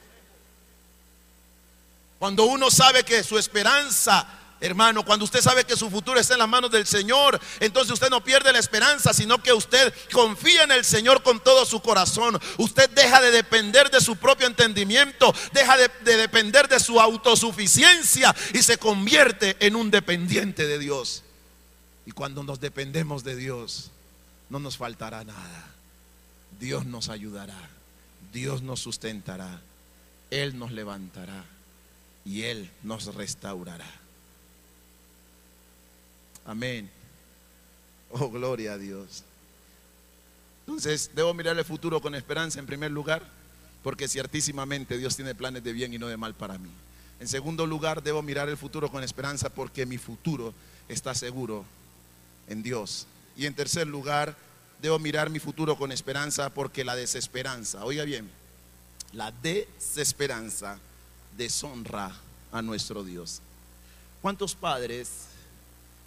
[2.18, 4.26] Cuando uno sabe que su esperanza
[4.60, 8.10] Hermano, cuando usted sabe que su futuro está en las manos del Señor, entonces usted
[8.10, 12.40] no pierde la esperanza, sino que usted confía en el Señor con todo su corazón.
[12.56, 18.62] Usted deja de depender de su propio entendimiento, deja de, depender de su autosuficiencia y
[18.64, 21.22] se convierte en un dependiente de Dios.
[22.04, 23.92] Y cuando nos dependemos de Dios,
[24.50, 25.66] no nos faltará nada.
[26.58, 27.70] Dios nos ayudará,
[28.32, 29.60] Dios nos sustentará,
[30.30, 31.44] Él nos levantará
[32.24, 34.07] y Él nos restaurará.
[36.48, 36.88] Amén.
[38.10, 39.22] Oh, gloria a Dios.
[40.60, 43.22] Entonces, debo mirar el futuro con esperanza en primer lugar,
[43.82, 46.70] porque ciertísimamente Dios tiene planes de bien y no de mal para mí.
[47.20, 50.54] En segundo lugar, debo mirar el futuro con esperanza porque mi futuro
[50.88, 51.66] está seguro
[52.48, 53.06] en Dios.
[53.36, 54.34] Y en tercer lugar,
[54.80, 58.30] debo mirar mi futuro con esperanza porque la desesperanza, oiga bien,
[59.12, 60.78] la desesperanza
[61.36, 62.10] deshonra
[62.52, 63.42] a nuestro Dios.
[64.22, 65.28] ¿Cuántos padres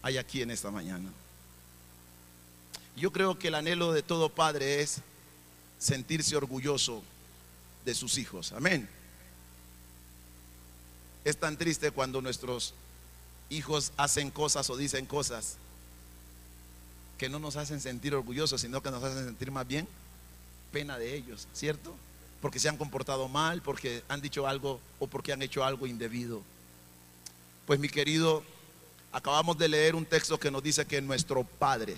[0.01, 1.09] hay aquí en esta mañana.
[2.95, 5.01] Yo creo que el anhelo de todo padre es
[5.79, 7.03] sentirse orgulloso
[7.85, 8.51] de sus hijos.
[8.51, 8.87] Amén.
[11.23, 12.73] Es tan triste cuando nuestros
[13.49, 15.57] hijos hacen cosas o dicen cosas
[17.17, 19.87] que no nos hacen sentir orgullosos, sino que nos hacen sentir más bien
[20.71, 21.95] pena de ellos, ¿cierto?
[22.41, 26.41] Porque se han comportado mal, porque han dicho algo o porque han hecho algo indebido.
[27.67, 28.43] Pues mi querido
[29.11, 31.97] Acabamos de leer un texto que nos dice que nuestro Padre,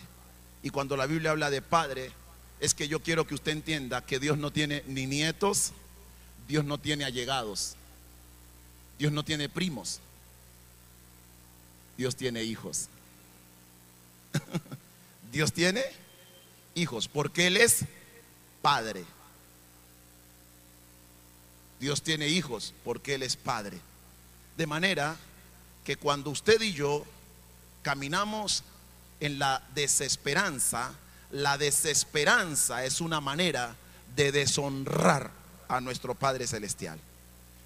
[0.63, 2.11] y cuando la Biblia habla de Padre,
[2.59, 5.73] es que yo quiero que usted entienda que Dios no tiene ni nietos,
[6.47, 7.75] Dios no tiene allegados,
[8.97, 9.99] Dios no tiene primos,
[11.97, 12.87] Dios tiene hijos.
[15.31, 15.83] Dios tiene
[16.75, 17.85] hijos, porque Él es
[18.61, 19.03] Padre.
[21.79, 23.79] Dios tiene hijos, porque Él es Padre.
[24.57, 25.17] De manera
[25.83, 27.05] que cuando usted y yo
[27.81, 28.63] caminamos
[29.19, 30.91] en la desesperanza,
[31.31, 33.75] la desesperanza es una manera
[34.15, 35.31] de deshonrar
[35.67, 36.99] a nuestro Padre Celestial.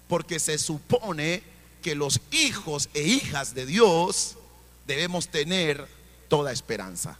[0.08, 1.42] Porque se supone
[1.82, 4.36] que los hijos e hijas de Dios
[4.86, 5.86] debemos tener
[6.28, 7.18] toda esperanza.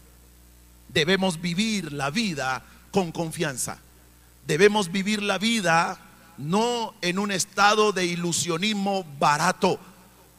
[0.88, 3.78] Debemos vivir la vida con confianza.
[4.46, 6.00] Debemos vivir la vida
[6.38, 9.78] no en un estado de ilusionismo barato,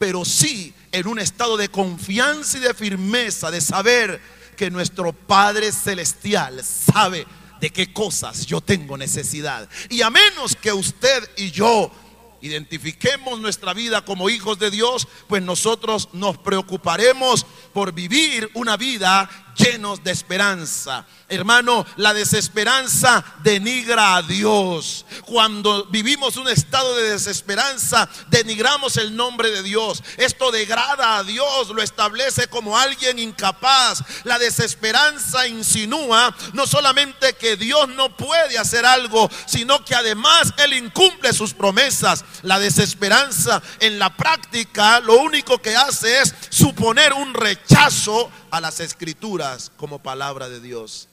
[0.00, 4.18] pero sí en un estado de confianza y de firmeza, de saber
[4.56, 7.26] que nuestro Padre Celestial sabe
[7.60, 9.68] de qué cosas yo tengo necesidad.
[9.90, 11.92] Y a menos que usted y yo
[12.40, 19.49] identifiquemos nuestra vida como hijos de Dios, pues nosotros nos preocuparemos por vivir una vida
[19.54, 21.06] llenos de esperanza.
[21.28, 25.06] Hermano, la desesperanza denigra a Dios.
[25.26, 30.02] Cuando vivimos un estado de desesperanza, denigramos el nombre de Dios.
[30.16, 34.02] Esto degrada a Dios, lo establece como alguien incapaz.
[34.24, 40.72] La desesperanza insinúa no solamente que Dios no puede hacer algo, sino que además Él
[40.72, 42.24] incumple sus promesas.
[42.42, 48.80] La desesperanza en la práctica lo único que hace es suponer un rechazo a las
[48.80, 51.08] escrituras como palabra de Dios.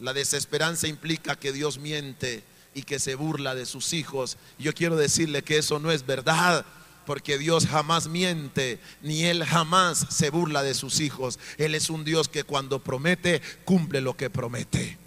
[0.00, 2.42] La desesperanza implica que Dios miente
[2.74, 4.36] y que se burla de sus hijos.
[4.58, 6.64] Yo quiero decirle que eso no es verdad,
[7.06, 11.38] porque Dios jamás miente, ni Él jamás se burla de sus hijos.
[11.56, 14.98] Él es un Dios que cuando promete, cumple lo que promete.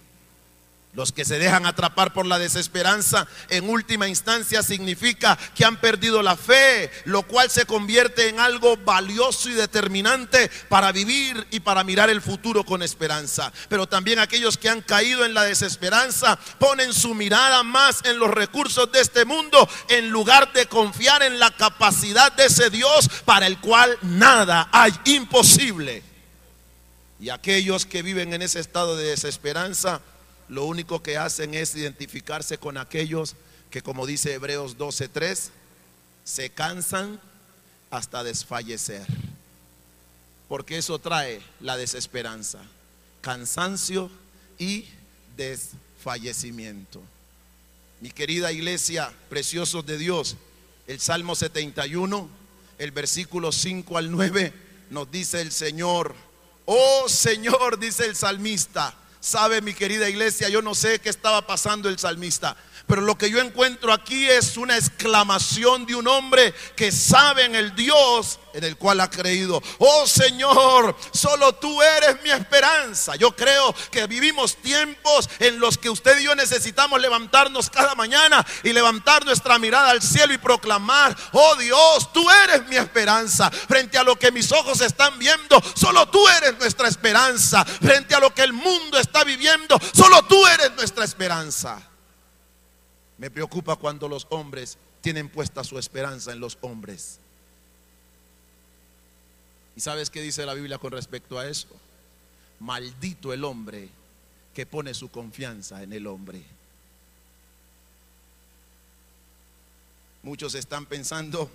[0.94, 6.22] Los que se dejan atrapar por la desesperanza, en última instancia significa que han perdido
[6.22, 11.86] la fe, lo cual se convierte en algo valioso y determinante para vivir y para
[11.86, 13.54] mirar el futuro con esperanza.
[13.70, 18.30] Pero también aquellos que han caído en la desesperanza ponen su mirada más en los
[18.30, 23.48] recursos de este mundo en lugar de confiar en la capacidad de ese Dios para
[23.48, 26.04] el cual nada hay imposible.
[27.22, 30.02] Y aquellos que viven en ese estado de desesperanza,
[30.52, 33.36] lo único que hacen es identificarse con aquellos
[33.70, 35.50] que, como dice Hebreos 12:3,
[36.26, 37.22] se cansan
[37.90, 39.08] hasta desfallecer.
[40.50, 42.60] Porque eso trae la desesperanza,
[43.22, 44.12] cansancio
[44.60, 44.90] y
[45.38, 47.02] desfallecimiento.
[48.02, 50.36] Mi querida iglesia, preciosos de Dios,
[50.86, 52.28] el Salmo 71,
[52.78, 54.52] el versículo 5 al 9,
[54.90, 56.14] nos dice el Señor,
[56.66, 61.90] oh Señor, dice el salmista, Sabe mi querida iglesia, yo no sé qué estaba pasando
[61.90, 62.58] el salmista,
[62.88, 67.56] pero lo que yo encuentro aquí es una exclamación de un hombre que sabe en
[67.56, 69.62] el Dios en el cual ha creído.
[69.80, 73.16] Oh Señor, solo tú eres mi esperanza.
[73.16, 78.46] Yo creo que vivimos tiempos en los que usted y yo necesitamos levantarnos cada mañana
[78.64, 83.50] y levantar nuestra mirada al cielo y proclamar, oh Dios, tú eres mi esperanza.
[83.52, 87.64] Frente a lo que mis ojos están viendo, solo tú eres nuestra esperanza.
[87.66, 91.91] Frente a lo que el mundo está viviendo, solo tú eres nuestra esperanza.
[93.22, 97.20] Me preocupa cuando los hombres tienen puesta su esperanza en los hombres.
[99.76, 101.68] ¿Y sabes qué dice la Biblia con respecto a eso?
[102.60, 103.90] Maldito el hombre
[104.56, 106.42] que pone su confianza en el hombre.
[110.24, 111.48] Muchos están pensando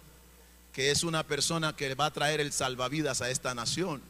[0.73, 4.01] que es una persona que va a traer el salvavidas a esta nación.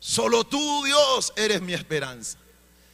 [0.00, 2.38] Solo tú, Dios, eres mi esperanza.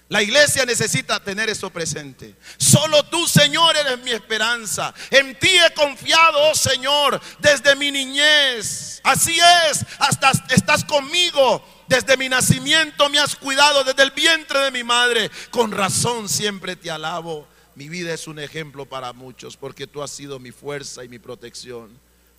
[0.08, 2.34] La iglesia necesita tener eso presente.
[2.56, 4.94] Solo tú, Señor, eres mi esperanza.
[5.10, 9.02] En ti he confiado, oh Señor, desde mi niñez.
[9.04, 11.62] Así es, hasta estás conmigo.
[11.88, 15.30] Desde mi nacimiento me has cuidado, desde el vientre de mi madre.
[15.50, 17.46] Con razón siempre te alabo.
[17.74, 21.18] Mi vida es un ejemplo para muchos porque tú has sido mi fuerza y mi
[21.18, 21.90] protección.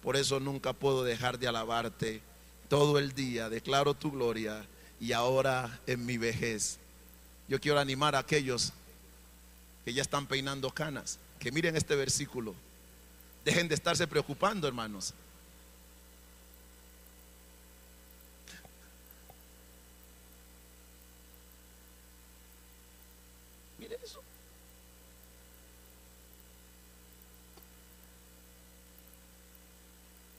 [0.01, 2.22] Por eso nunca puedo dejar de alabarte.
[2.67, 4.65] Todo el día declaro tu gloria
[4.99, 6.78] y ahora en mi vejez
[7.50, 8.72] yo quiero animar a aquellos
[9.84, 12.54] que ya están peinando canas, que miren este versículo.
[13.43, 15.16] Dejen de estarse preocupando, hermanos.
[23.80, 24.22] Miren eso.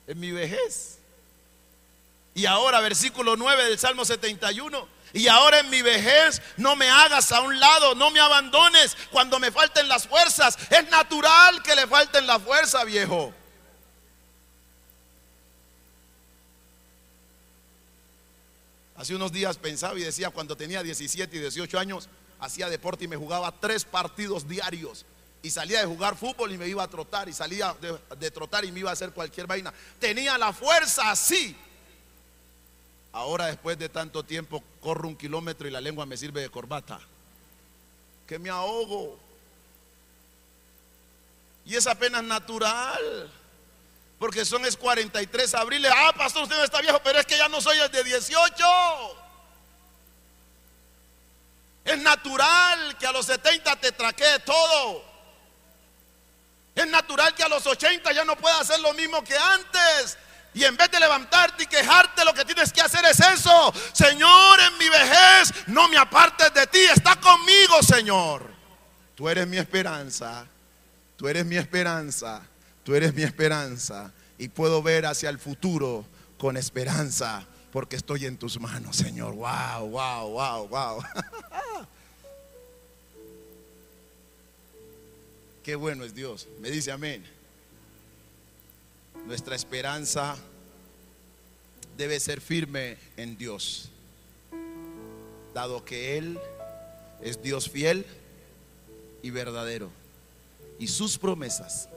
[0.07, 0.99] En mi vejez.
[2.37, 5.00] Y ahora, versículo 9 del Salmo 71.
[5.13, 9.39] Y ahora en mi vejez no me hagas a un lado, no me abandones cuando
[9.39, 10.57] me falten las fuerzas.
[10.71, 13.35] Es natural que le falten la fuerza, viejo.
[18.97, 22.09] Hace unos días pensaba y decía, cuando tenía 17 y 18 años,
[22.39, 25.07] hacía deporte y me jugaba tres partidos diarios.
[25.43, 27.29] Y salía de jugar fútbol y me iba a trotar.
[27.29, 29.73] Y salía de, de trotar y me iba a hacer cualquier vaina.
[29.99, 31.57] Tenía la fuerza así
[33.13, 37.01] Ahora después de tanto tiempo corro un kilómetro y la lengua me sirve de corbata.
[38.27, 39.19] Que me ahogo.
[41.65, 43.31] Y es apenas natural.
[44.19, 45.87] Porque son es 43 abril.
[45.87, 48.65] Ah, pastor, usted no está viejo, pero es que ya no soy el de 18.
[51.85, 55.03] Es natural que a los 70 te traquee todo.
[56.75, 60.19] Es natural que a los 80 ya no pueda hacer lo mismo que antes.
[60.53, 63.73] Y en vez de levantarte y quejarte, lo que tienes que hacer es eso.
[63.93, 66.81] Señor, en mi vejez, no me apartes de ti.
[66.93, 68.51] Está conmigo, Señor.
[69.15, 70.47] Tú eres mi esperanza.
[71.17, 72.43] Tú eres mi esperanza.
[72.83, 74.13] Tú eres mi esperanza.
[74.39, 76.05] Y puedo ver hacia el futuro
[76.37, 77.47] con esperanza.
[77.71, 79.35] Porque estoy en tus manos, Señor.
[79.35, 81.05] Wow, wow, wow, wow.
[85.63, 86.49] Qué bueno es Dios.
[86.59, 87.40] Me dice amén.
[89.27, 90.37] Nuestra esperanza
[91.97, 93.91] debe ser firme en Dios,
[95.55, 96.39] dado que Él
[97.21, 98.07] es Dios fiel
[99.23, 99.91] y verdadero.
[100.79, 101.89] Y sus promesas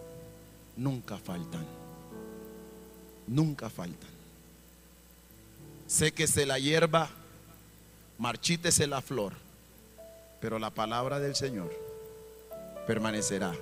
[0.76, 1.66] nunca faltan.
[3.28, 4.10] Nunca faltan.
[5.88, 7.10] Séquese la hierba,
[8.18, 9.34] marchítese la flor,
[10.42, 11.74] pero la palabra del Señor
[12.86, 13.54] permanecerá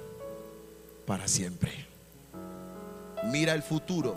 [1.05, 1.90] para siempre
[3.23, 4.15] mira el futuro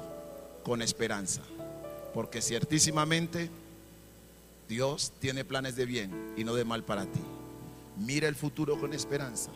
[0.62, 1.42] con esperanza,
[2.12, 3.50] porque ciertísimamente
[4.68, 7.20] Dios tiene planes de bien y no de mal para ti.
[7.98, 9.50] Mira el futuro con esperanza,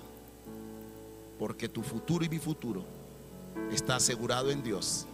[1.39, 2.85] porque tu futuro y mi futuro
[3.73, 5.07] está asegurado en Dios.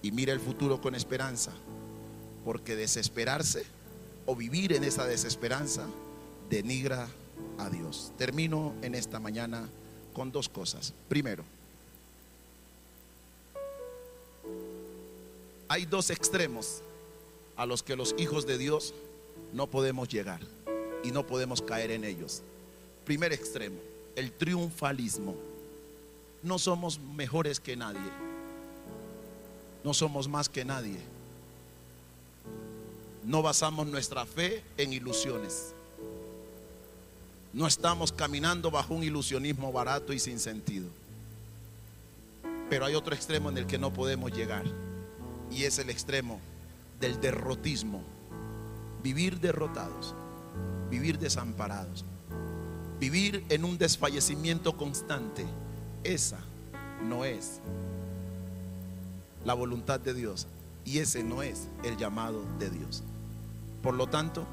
[0.00, 1.52] Y mira el futuro con esperanza,
[2.44, 3.64] porque desesperarse
[4.26, 5.86] o vivir en esa desesperanza
[6.48, 7.08] denigra
[7.58, 8.12] a Dios.
[8.16, 9.68] Termino en esta mañana
[10.12, 10.94] con dos cosas.
[11.08, 11.44] Primero,
[15.68, 16.80] hay dos extremos
[17.56, 18.94] a los que los hijos de Dios
[19.52, 20.40] no podemos llegar
[21.04, 22.42] y no podemos caer en ellos.
[23.04, 23.78] Primer extremo,
[24.16, 25.34] el triunfalismo.
[26.42, 28.10] No somos mejores que nadie.
[29.84, 30.98] No somos más que nadie.
[33.24, 35.74] No basamos nuestra fe en ilusiones.
[37.52, 40.88] No estamos caminando bajo un ilusionismo barato y sin sentido.
[42.70, 44.64] Pero hay otro extremo en el que no podemos llegar.
[45.50, 46.40] Y es el extremo
[47.00, 48.02] del derrotismo.
[49.02, 50.14] Vivir derrotados.
[50.90, 52.04] Vivir desamparados.
[53.00, 55.46] Vivir en un desfallecimiento constante.
[56.04, 56.38] Esa
[57.02, 57.60] no es
[59.44, 60.46] la voluntad de Dios.
[60.84, 63.02] Y ese no es el llamado de Dios.
[63.82, 64.46] Por lo tanto,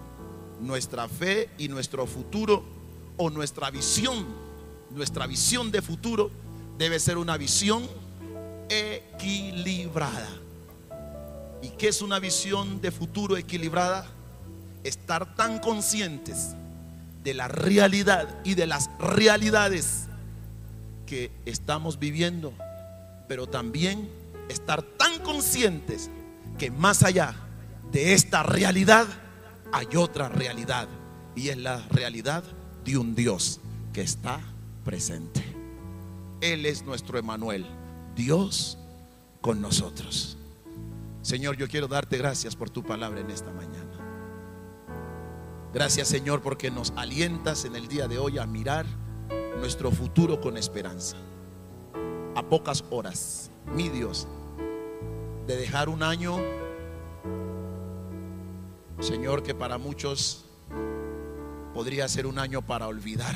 [0.62, 2.64] nuestra fe y nuestro futuro
[3.18, 4.26] o nuestra visión,
[4.92, 6.30] nuestra visión de futuro
[6.78, 7.88] debe ser una visión
[8.70, 10.45] equilibrada.
[11.66, 14.06] ¿Y qué es una visión de futuro equilibrada?
[14.84, 16.54] Estar tan conscientes
[17.24, 20.04] de la realidad y de las realidades
[21.08, 22.54] que estamos viviendo,
[23.28, 24.08] pero también
[24.48, 26.12] estar tan conscientes
[26.60, 27.34] que más allá
[27.92, 29.08] de esta realidad
[29.72, 30.88] hay otra realidad
[31.36, 32.44] y es la realidad
[32.84, 33.60] de un Dios
[33.92, 34.40] que está
[34.84, 35.44] presente.
[36.42, 37.66] Él es nuestro Emanuel,
[38.16, 38.78] Dios
[39.42, 40.38] con nosotros.
[41.26, 43.98] Señor, yo quiero darte gracias por tu palabra en esta mañana.
[45.74, 48.86] Gracias Señor porque nos alientas en el día de hoy a mirar
[49.58, 51.18] nuestro futuro con esperanza.
[52.36, 54.28] A pocas horas, mi Dios,
[55.48, 56.38] de dejar un año,
[59.00, 60.46] Señor, que para muchos
[61.74, 63.36] podría ser un año para olvidar.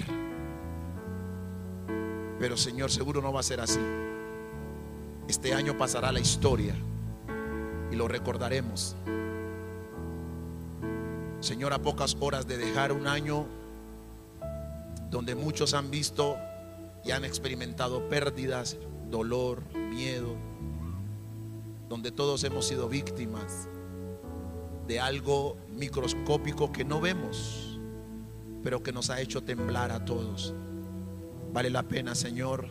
[2.39, 3.79] Pero Señor, seguro no va a ser así.
[5.27, 6.75] Este año pasará la historia
[7.91, 8.95] y lo recordaremos.
[11.39, 13.45] Señor, a pocas horas de dejar un año
[15.09, 16.35] donde muchos han visto
[17.03, 18.77] y han experimentado pérdidas,
[19.09, 20.35] dolor, miedo,
[21.87, 23.67] donde todos hemos sido víctimas
[24.87, 27.79] de algo microscópico que no vemos,
[28.63, 30.53] pero que nos ha hecho temblar a todos.
[31.53, 32.67] Vale la pena, Señor,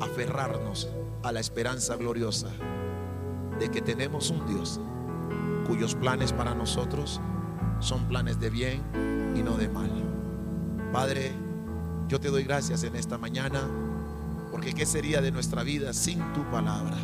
[0.00, 0.88] aferrarnos
[1.22, 2.50] a la esperanza gloriosa
[3.60, 4.80] de que tenemos un Dios
[5.66, 7.20] cuyos planes para nosotros
[7.78, 8.82] son planes de bien
[9.36, 9.90] y no de mal.
[10.92, 11.30] Padre,
[12.08, 13.60] yo te doy gracias en esta mañana,
[14.50, 16.96] porque ¿qué sería de nuestra vida sin tu palabra?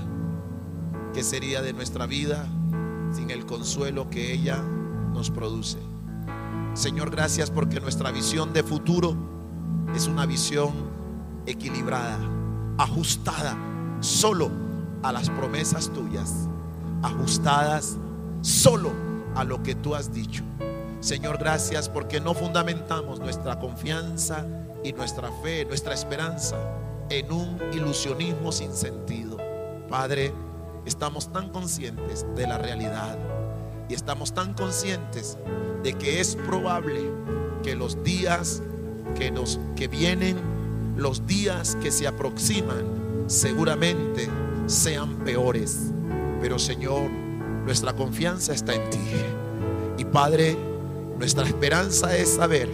[1.15, 2.49] ¿Qué sería de nuestra vida
[3.13, 4.61] sin el consuelo que ella
[5.13, 5.79] nos produce?
[6.75, 9.15] Señor, gracias porque nuestra visión de futuro
[9.95, 10.73] es una visión
[11.47, 12.19] equilibrada,
[12.79, 13.57] ajustada
[14.01, 14.66] solo
[15.07, 16.49] a las promesas tuyas,
[17.03, 17.97] ajustadas
[18.41, 18.91] solo
[19.37, 20.43] a lo que tú has dicho.
[20.99, 24.45] Señor, gracias porque no fundamentamos nuestra confianza
[24.83, 26.57] y nuestra fe, nuestra esperanza
[27.09, 29.37] en un ilusionismo sin sentido.
[29.89, 30.33] Padre,
[30.85, 33.17] estamos tan conscientes de la realidad
[33.89, 35.39] y estamos tan conscientes
[35.85, 37.13] de que es probable
[37.63, 38.61] que los días
[39.17, 40.37] que nos que vienen,
[40.97, 44.29] los días que se aproximan, seguramente
[44.67, 45.93] sean peores.
[46.41, 47.11] Pero Señor,
[47.65, 48.99] nuestra confianza está en ti.
[49.99, 50.57] Y Padre,
[51.19, 52.69] nuestra esperanza es saber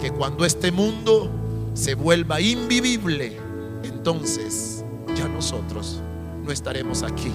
[0.00, 1.30] que cuando este mundo
[1.74, 3.38] se vuelva invivible,
[3.84, 4.84] entonces
[5.14, 6.02] ya nosotros
[6.44, 7.32] no estaremos aquí,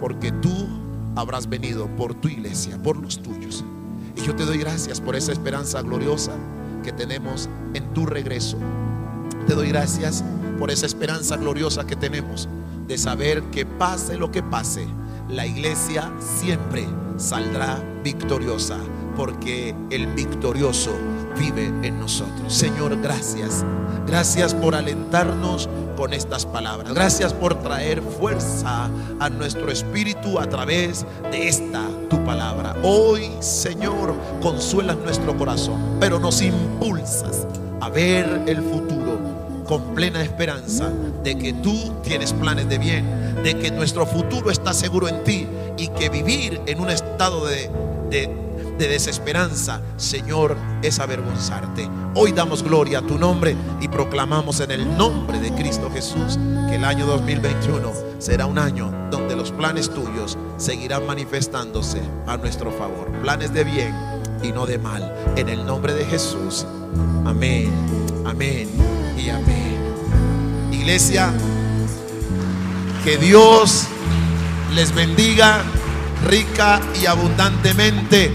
[0.00, 0.68] porque tú
[1.16, 3.64] habrás venido por tu iglesia, por los tuyos.
[4.16, 6.32] Y yo te doy gracias por esa esperanza gloriosa
[6.82, 8.58] que tenemos en tu regreso.
[9.46, 10.24] Te doy gracias
[10.58, 12.48] por esa esperanza gloriosa que tenemos
[12.90, 14.84] de saber que pase lo que pase,
[15.28, 16.88] la iglesia siempre
[17.18, 18.78] saldrá victoriosa
[19.16, 20.90] porque el victorioso
[21.38, 22.52] vive en nosotros.
[22.52, 23.64] Señor, gracias.
[24.08, 26.92] Gracias por alentarnos con estas palabras.
[26.92, 32.74] Gracias por traer fuerza a nuestro espíritu a través de esta tu palabra.
[32.82, 37.46] Hoy, Señor, consuelas nuestro corazón, pero nos impulsas
[37.80, 38.99] a ver el futuro
[39.70, 40.90] con plena esperanza
[41.22, 43.06] de que tú tienes planes de bien,
[43.44, 45.46] de que nuestro futuro está seguro en ti
[45.78, 47.70] y que vivir en un estado de,
[48.10, 51.86] de de desesperanza, Señor, es avergonzarte.
[52.14, 56.76] Hoy damos gloria a tu nombre y proclamamos en el nombre de Cristo Jesús que
[56.76, 63.12] el año 2021 será un año donde los planes tuyos seguirán manifestándose a nuestro favor.
[63.20, 63.94] Planes de bien
[64.42, 65.14] y no de mal.
[65.36, 66.66] En el nombre de Jesús.
[67.26, 67.70] Amén,
[68.24, 69.78] amén amén.
[70.72, 71.32] Iglesia,
[73.04, 73.86] que Dios
[74.74, 75.62] les bendiga
[76.26, 78.32] rica y abundantemente.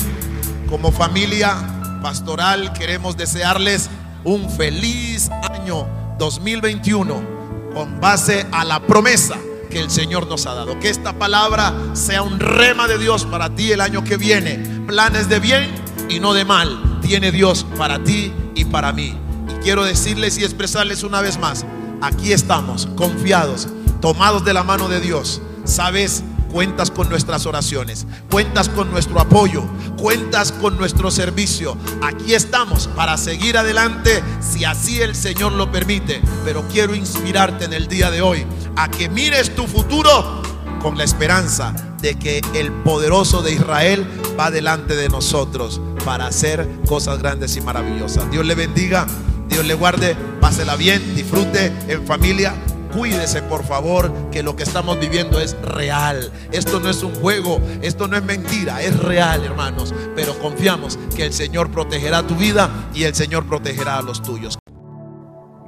[0.70, 1.56] Como familia
[2.02, 3.90] pastoral queremos desearles
[4.24, 7.36] un feliz año 2021
[7.74, 9.38] con base a la promesa
[9.70, 10.80] que el Señor nos ha dado.
[10.80, 14.58] Que esta palabra sea un rema de Dios para ti el año que viene.
[14.88, 15.70] Planes de bien
[16.10, 19.25] y no de mal tiene Dios para ti y para mí.
[19.66, 21.66] Quiero decirles y expresarles una vez más,
[22.00, 23.68] aquí estamos confiados,
[24.00, 25.42] tomados de la mano de Dios.
[25.64, 29.64] Sabes cuentas con nuestras oraciones, cuentas con nuestro apoyo,
[29.98, 31.76] cuentas con nuestro servicio.
[32.04, 36.22] Aquí estamos para seguir adelante si así el Señor lo permite.
[36.46, 38.46] Pero quiero inspirarte en el día de hoy
[38.76, 40.44] a que mires tu futuro
[40.80, 44.06] con la esperanza de que el poderoso de Israel
[44.40, 48.30] va delante de nosotros para hacer cosas grandes y maravillosas.
[48.30, 49.08] Dios le bendiga,
[49.56, 52.54] Dios le guarde, pásela bien, disfrute en familia
[52.94, 56.30] cuídese por favor que lo que estamos viviendo es real.
[56.52, 59.96] Esto no es un juego, esto no es mentira, es real hermanos.
[60.14, 64.58] Pero confiamos que el Señor protegerá tu vida y el Señor protegerá a los tuyos.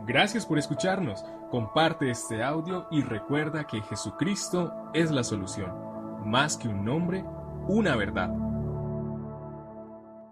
[0.06, 1.24] Gracias por escucharnos.
[1.50, 5.72] Comparte este audio y recuerda que Jesucristo es la solución.
[6.26, 7.24] Más que un nombre,
[7.70, 8.30] una verdad.